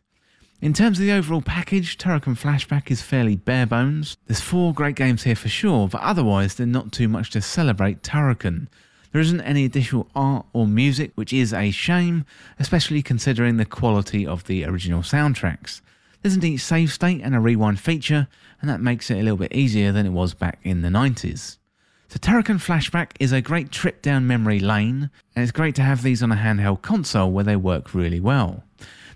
In 0.65 0.73
terms 0.73 0.97
of 0.97 1.05
the 1.05 1.11
overall 1.11 1.43
package, 1.43 1.95
Turrican 1.95 2.35
Flashback 2.35 2.89
is 2.89 3.03
fairly 3.03 3.35
bare 3.35 3.67
bones. 3.67 4.17
There's 4.25 4.41
four 4.41 4.73
great 4.73 4.95
games 4.95 5.21
here 5.21 5.35
for 5.35 5.47
sure, 5.47 5.87
but 5.87 6.01
otherwise 6.01 6.55
there's 6.55 6.67
not 6.67 6.91
too 6.91 7.07
much 7.07 7.29
to 7.29 7.41
celebrate 7.43 8.01
Turrican. 8.01 8.65
There 9.11 9.21
isn't 9.21 9.41
any 9.41 9.63
additional 9.63 10.09
art 10.15 10.47
or 10.53 10.65
music, 10.65 11.11
which 11.13 11.31
is 11.31 11.53
a 11.53 11.69
shame, 11.69 12.25
especially 12.57 13.03
considering 13.03 13.57
the 13.57 13.65
quality 13.65 14.25
of 14.25 14.45
the 14.45 14.65
original 14.65 15.01
soundtracks. 15.01 15.81
There's 16.23 16.33
indeed 16.33 16.57
save 16.57 16.91
state 16.91 17.21
and 17.21 17.35
a 17.35 17.39
rewind 17.39 17.79
feature, 17.79 18.27
and 18.59 18.67
that 18.67 18.81
makes 18.81 19.11
it 19.11 19.19
a 19.19 19.21
little 19.21 19.37
bit 19.37 19.53
easier 19.53 19.91
than 19.91 20.07
it 20.07 20.13
was 20.13 20.33
back 20.33 20.57
in 20.63 20.81
the 20.81 20.89
90s. 20.89 21.59
So 22.07 22.17
Turrican 22.17 22.57
Flashback 22.57 23.11
is 23.19 23.31
a 23.31 23.39
great 23.39 23.69
trip 23.69 24.01
down 24.01 24.25
memory 24.25 24.59
lane, 24.59 25.11
and 25.35 25.43
it's 25.43 25.51
great 25.51 25.75
to 25.75 25.83
have 25.83 26.01
these 26.01 26.23
on 26.23 26.31
a 26.31 26.35
handheld 26.35 26.81
console 26.81 27.31
where 27.31 27.43
they 27.43 27.55
work 27.55 27.93
really 27.93 28.19
well. 28.19 28.63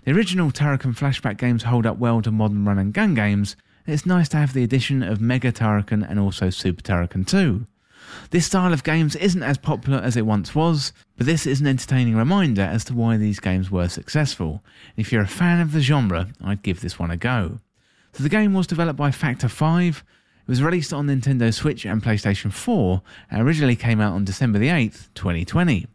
The 0.04 0.12
original 0.12 0.50
Turrican 0.50 0.96
Flashback 0.96 1.36
games 1.36 1.64
hold 1.64 1.84
up 1.84 1.98
well 1.98 2.22
to 2.22 2.30
modern 2.30 2.64
run 2.64 2.78
and 2.78 2.92
gun 2.92 3.14
games, 3.14 3.54
and 3.84 3.92
it's 3.92 4.06
nice 4.06 4.30
to 4.30 4.38
have 4.38 4.54
the 4.54 4.64
addition 4.64 5.02
of 5.02 5.20
Mega 5.20 5.52
Turrican 5.52 6.08
and 6.08 6.18
also 6.18 6.48
Super 6.48 6.80
Turrican 6.80 7.26
2. 7.26 7.66
This 8.30 8.46
style 8.46 8.72
of 8.72 8.82
games 8.82 9.14
isn't 9.14 9.42
as 9.42 9.58
popular 9.58 9.98
as 9.98 10.16
it 10.16 10.24
once 10.24 10.54
was, 10.54 10.94
but 11.18 11.26
this 11.26 11.46
is 11.46 11.60
an 11.60 11.66
entertaining 11.66 12.16
reminder 12.16 12.62
as 12.62 12.82
to 12.84 12.94
why 12.94 13.18
these 13.18 13.40
games 13.40 13.70
were 13.70 13.88
successful. 13.88 14.64
If 14.96 15.12
you're 15.12 15.22
a 15.22 15.28
fan 15.28 15.60
of 15.60 15.72
the 15.72 15.82
genre, 15.82 16.28
I'd 16.42 16.62
give 16.62 16.80
this 16.80 16.98
one 16.98 17.10
a 17.10 17.18
go. 17.18 17.58
So 18.14 18.22
the 18.22 18.30
game 18.30 18.54
was 18.54 18.66
developed 18.66 18.98
by 18.98 19.10
Factor 19.10 19.48
5. 19.48 20.04
It 20.40 20.48
was 20.48 20.62
released 20.62 20.94
on 20.94 21.08
Nintendo 21.08 21.52
Switch 21.52 21.84
and 21.84 22.02
PlayStation 22.02 22.50
4 22.50 23.02
and 23.30 23.42
originally 23.42 23.76
came 23.76 24.00
out 24.00 24.14
on 24.14 24.24
December 24.24 24.58
the 24.58 24.68
8th, 24.68 25.08
2020. 25.14 25.86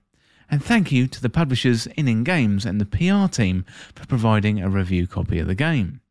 And 0.50 0.64
thank 0.64 0.92
you 0.92 1.08
to 1.08 1.22
the 1.22 1.30
publishers 1.30 1.88
ININ 1.98 2.24
Games 2.24 2.66
and 2.66 2.80
the 2.80 2.86
PR 2.86 3.28
team 3.28 3.66
for 3.96 4.06
providing 4.06 4.62
a 4.62 4.70
review 4.70 5.08
copy 5.08 5.40
of 5.40 5.48
the 5.48 5.56
game. 5.56 6.02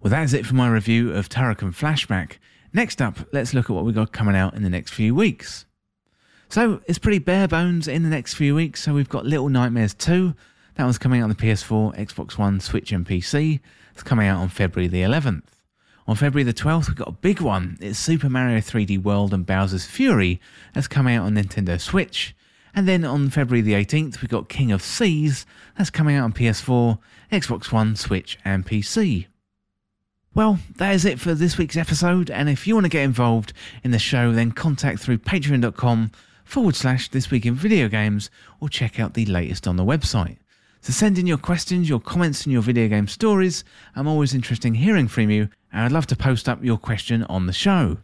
Well, 0.00 0.10
that 0.10 0.24
is 0.24 0.34
it 0.34 0.46
for 0.46 0.54
my 0.54 0.68
review 0.68 1.12
of 1.12 1.28
Turrican 1.28 1.74
Flashback. 1.74 2.38
Next 2.72 3.00
up, 3.00 3.18
let's 3.32 3.54
look 3.54 3.70
at 3.70 3.74
what 3.74 3.84
we've 3.84 3.94
got 3.94 4.12
coming 4.12 4.36
out 4.36 4.54
in 4.54 4.62
the 4.62 4.70
next 4.70 4.92
few 4.92 5.14
weeks. 5.14 5.64
So, 6.48 6.82
it's 6.86 6.98
pretty 6.98 7.20
bare 7.20 7.48
bones 7.48 7.88
in 7.88 8.02
the 8.02 8.10
next 8.10 8.34
few 8.34 8.54
weeks. 8.54 8.82
So, 8.82 8.92
we've 8.92 9.08
got 9.08 9.24
Little 9.24 9.48
Nightmares 9.48 9.94
2. 9.94 10.34
That 10.74 10.84
one's 10.84 10.98
coming 10.98 11.20
out 11.20 11.24
on 11.24 11.30
the 11.30 11.36
PS4, 11.36 11.96
Xbox 11.96 12.36
One, 12.36 12.60
Switch, 12.60 12.92
and 12.92 13.06
PC. 13.06 13.60
It's 13.92 14.02
coming 14.02 14.26
out 14.26 14.40
on 14.40 14.48
February 14.48 14.88
the 14.88 15.02
11th. 15.02 15.53
On 16.06 16.14
February 16.14 16.44
the 16.44 16.52
12th, 16.52 16.88
we've 16.88 16.96
got 16.96 17.08
a 17.08 17.12
big 17.12 17.40
one. 17.40 17.78
It's 17.80 17.98
Super 17.98 18.28
Mario 18.28 18.58
3D 18.58 19.02
World 19.02 19.32
and 19.32 19.46
Bowser's 19.46 19.86
Fury. 19.86 20.38
That's 20.74 20.86
coming 20.86 21.16
out 21.16 21.24
on 21.24 21.34
Nintendo 21.34 21.80
Switch. 21.80 22.36
And 22.74 22.86
then 22.86 23.06
on 23.06 23.30
February 23.30 23.62
the 23.62 23.72
18th, 23.72 24.20
we've 24.20 24.28
got 24.28 24.50
King 24.50 24.70
of 24.70 24.82
Seas. 24.82 25.46
That's 25.78 25.88
coming 25.88 26.16
out 26.16 26.24
on 26.24 26.34
PS4, 26.34 26.98
Xbox 27.32 27.72
One, 27.72 27.96
Switch, 27.96 28.38
and 28.44 28.66
PC. 28.66 29.28
Well, 30.34 30.58
that 30.76 30.94
is 30.94 31.06
it 31.06 31.20
for 31.20 31.32
this 31.32 31.56
week's 31.56 31.76
episode. 31.76 32.30
And 32.30 32.50
if 32.50 32.66
you 32.66 32.74
want 32.74 32.84
to 32.84 32.90
get 32.90 33.04
involved 33.04 33.54
in 33.82 33.90
the 33.90 33.98
show, 33.98 34.32
then 34.32 34.52
contact 34.52 34.98
through 34.98 35.18
patreon.com 35.18 36.10
forward 36.44 36.76
slash 36.76 37.08
this 37.08 37.30
week 37.30 37.46
in 37.46 37.54
video 37.54 37.88
games 37.88 38.28
or 38.60 38.68
check 38.68 39.00
out 39.00 39.14
the 39.14 39.24
latest 39.24 39.66
on 39.66 39.76
the 39.76 39.84
website. 39.84 40.36
So 40.84 40.92
send 40.92 41.18
in 41.18 41.26
your 41.26 41.38
questions, 41.38 41.88
your 41.88 41.98
comments, 41.98 42.44
and 42.44 42.52
your 42.52 42.60
video 42.60 42.88
game 42.88 43.08
stories. 43.08 43.64
I'm 43.96 44.06
always 44.06 44.34
interested 44.34 44.68
in 44.68 44.74
hearing 44.74 45.08
from 45.08 45.30
you, 45.30 45.48
and 45.72 45.80
I'd 45.82 45.92
love 45.92 46.06
to 46.08 46.14
post 46.14 46.46
up 46.46 46.62
your 46.62 46.76
question 46.76 47.22
on 47.22 47.46
the 47.46 47.54
show. 47.54 47.96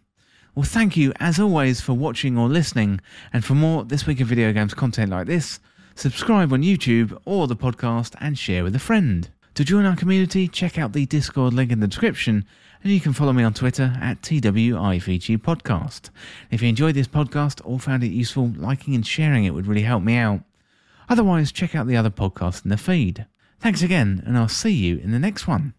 Well, 0.55 0.65
thank 0.65 0.97
you 0.97 1.13
as 1.21 1.39
always 1.39 1.83
for 1.83 1.93
watching 1.93 2.39
or 2.39 2.49
listening, 2.49 3.03
and 3.35 3.45
for 3.45 3.53
more 3.53 3.85
This 3.85 4.07
Week 4.07 4.19
of 4.21 4.29
Video 4.29 4.51
Games 4.55 4.73
content 4.73 5.11
like 5.11 5.27
this, 5.27 5.61
subscribe 5.95 6.55
on 6.55 6.63
YouTube 6.63 7.21
or 7.27 7.47
the 7.47 7.55
podcast 7.55 8.15
and 8.19 8.39
share 8.39 8.65
with 8.65 8.75
a 8.75 8.79
friend. 8.79 9.29
To 9.57 9.63
join 9.63 9.85
our 9.85 9.95
community, 9.95 10.49
check 10.49 10.79
out 10.79 10.95
the 10.95 11.05
Discord 11.05 11.53
link 11.53 11.71
in 11.71 11.81
the 11.81 11.87
description, 11.87 12.47
and 12.83 12.91
you 12.91 13.01
can 13.01 13.13
follow 13.13 13.35
me 13.35 13.45
on 13.45 13.53
Twitter 13.53 13.95
at 14.01 14.23
TWIVG 14.23 15.37
Podcast. 15.37 16.09
If 16.51 16.63
you 16.63 16.71
enjoyed 16.71 16.95
this 16.95 17.09
podcast 17.09 17.61
or 17.63 17.79
found 17.79 18.05
it 18.05 18.09
useful, 18.09 18.55
liking 18.57 18.95
and 18.95 19.07
sharing 19.07 19.45
it 19.45 19.51
would 19.51 19.67
really 19.67 19.83
help 19.83 20.03
me 20.03 20.17
out. 20.17 20.41
Otherwise, 21.11 21.51
check 21.51 21.75
out 21.75 21.89
the 21.89 21.97
other 21.97 22.09
podcasts 22.09 22.65
in 22.65 22.71
the 22.71 22.77
feed. 22.77 23.27
Thanks 23.59 23.83
again, 23.83 24.23
and 24.25 24.39
I'll 24.39 24.49
see 24.49 24.71
you 24.71 24.99
in 24.99 25.11
the 25.11 25.19
next 25.19 25.49
one. 25.49 25.75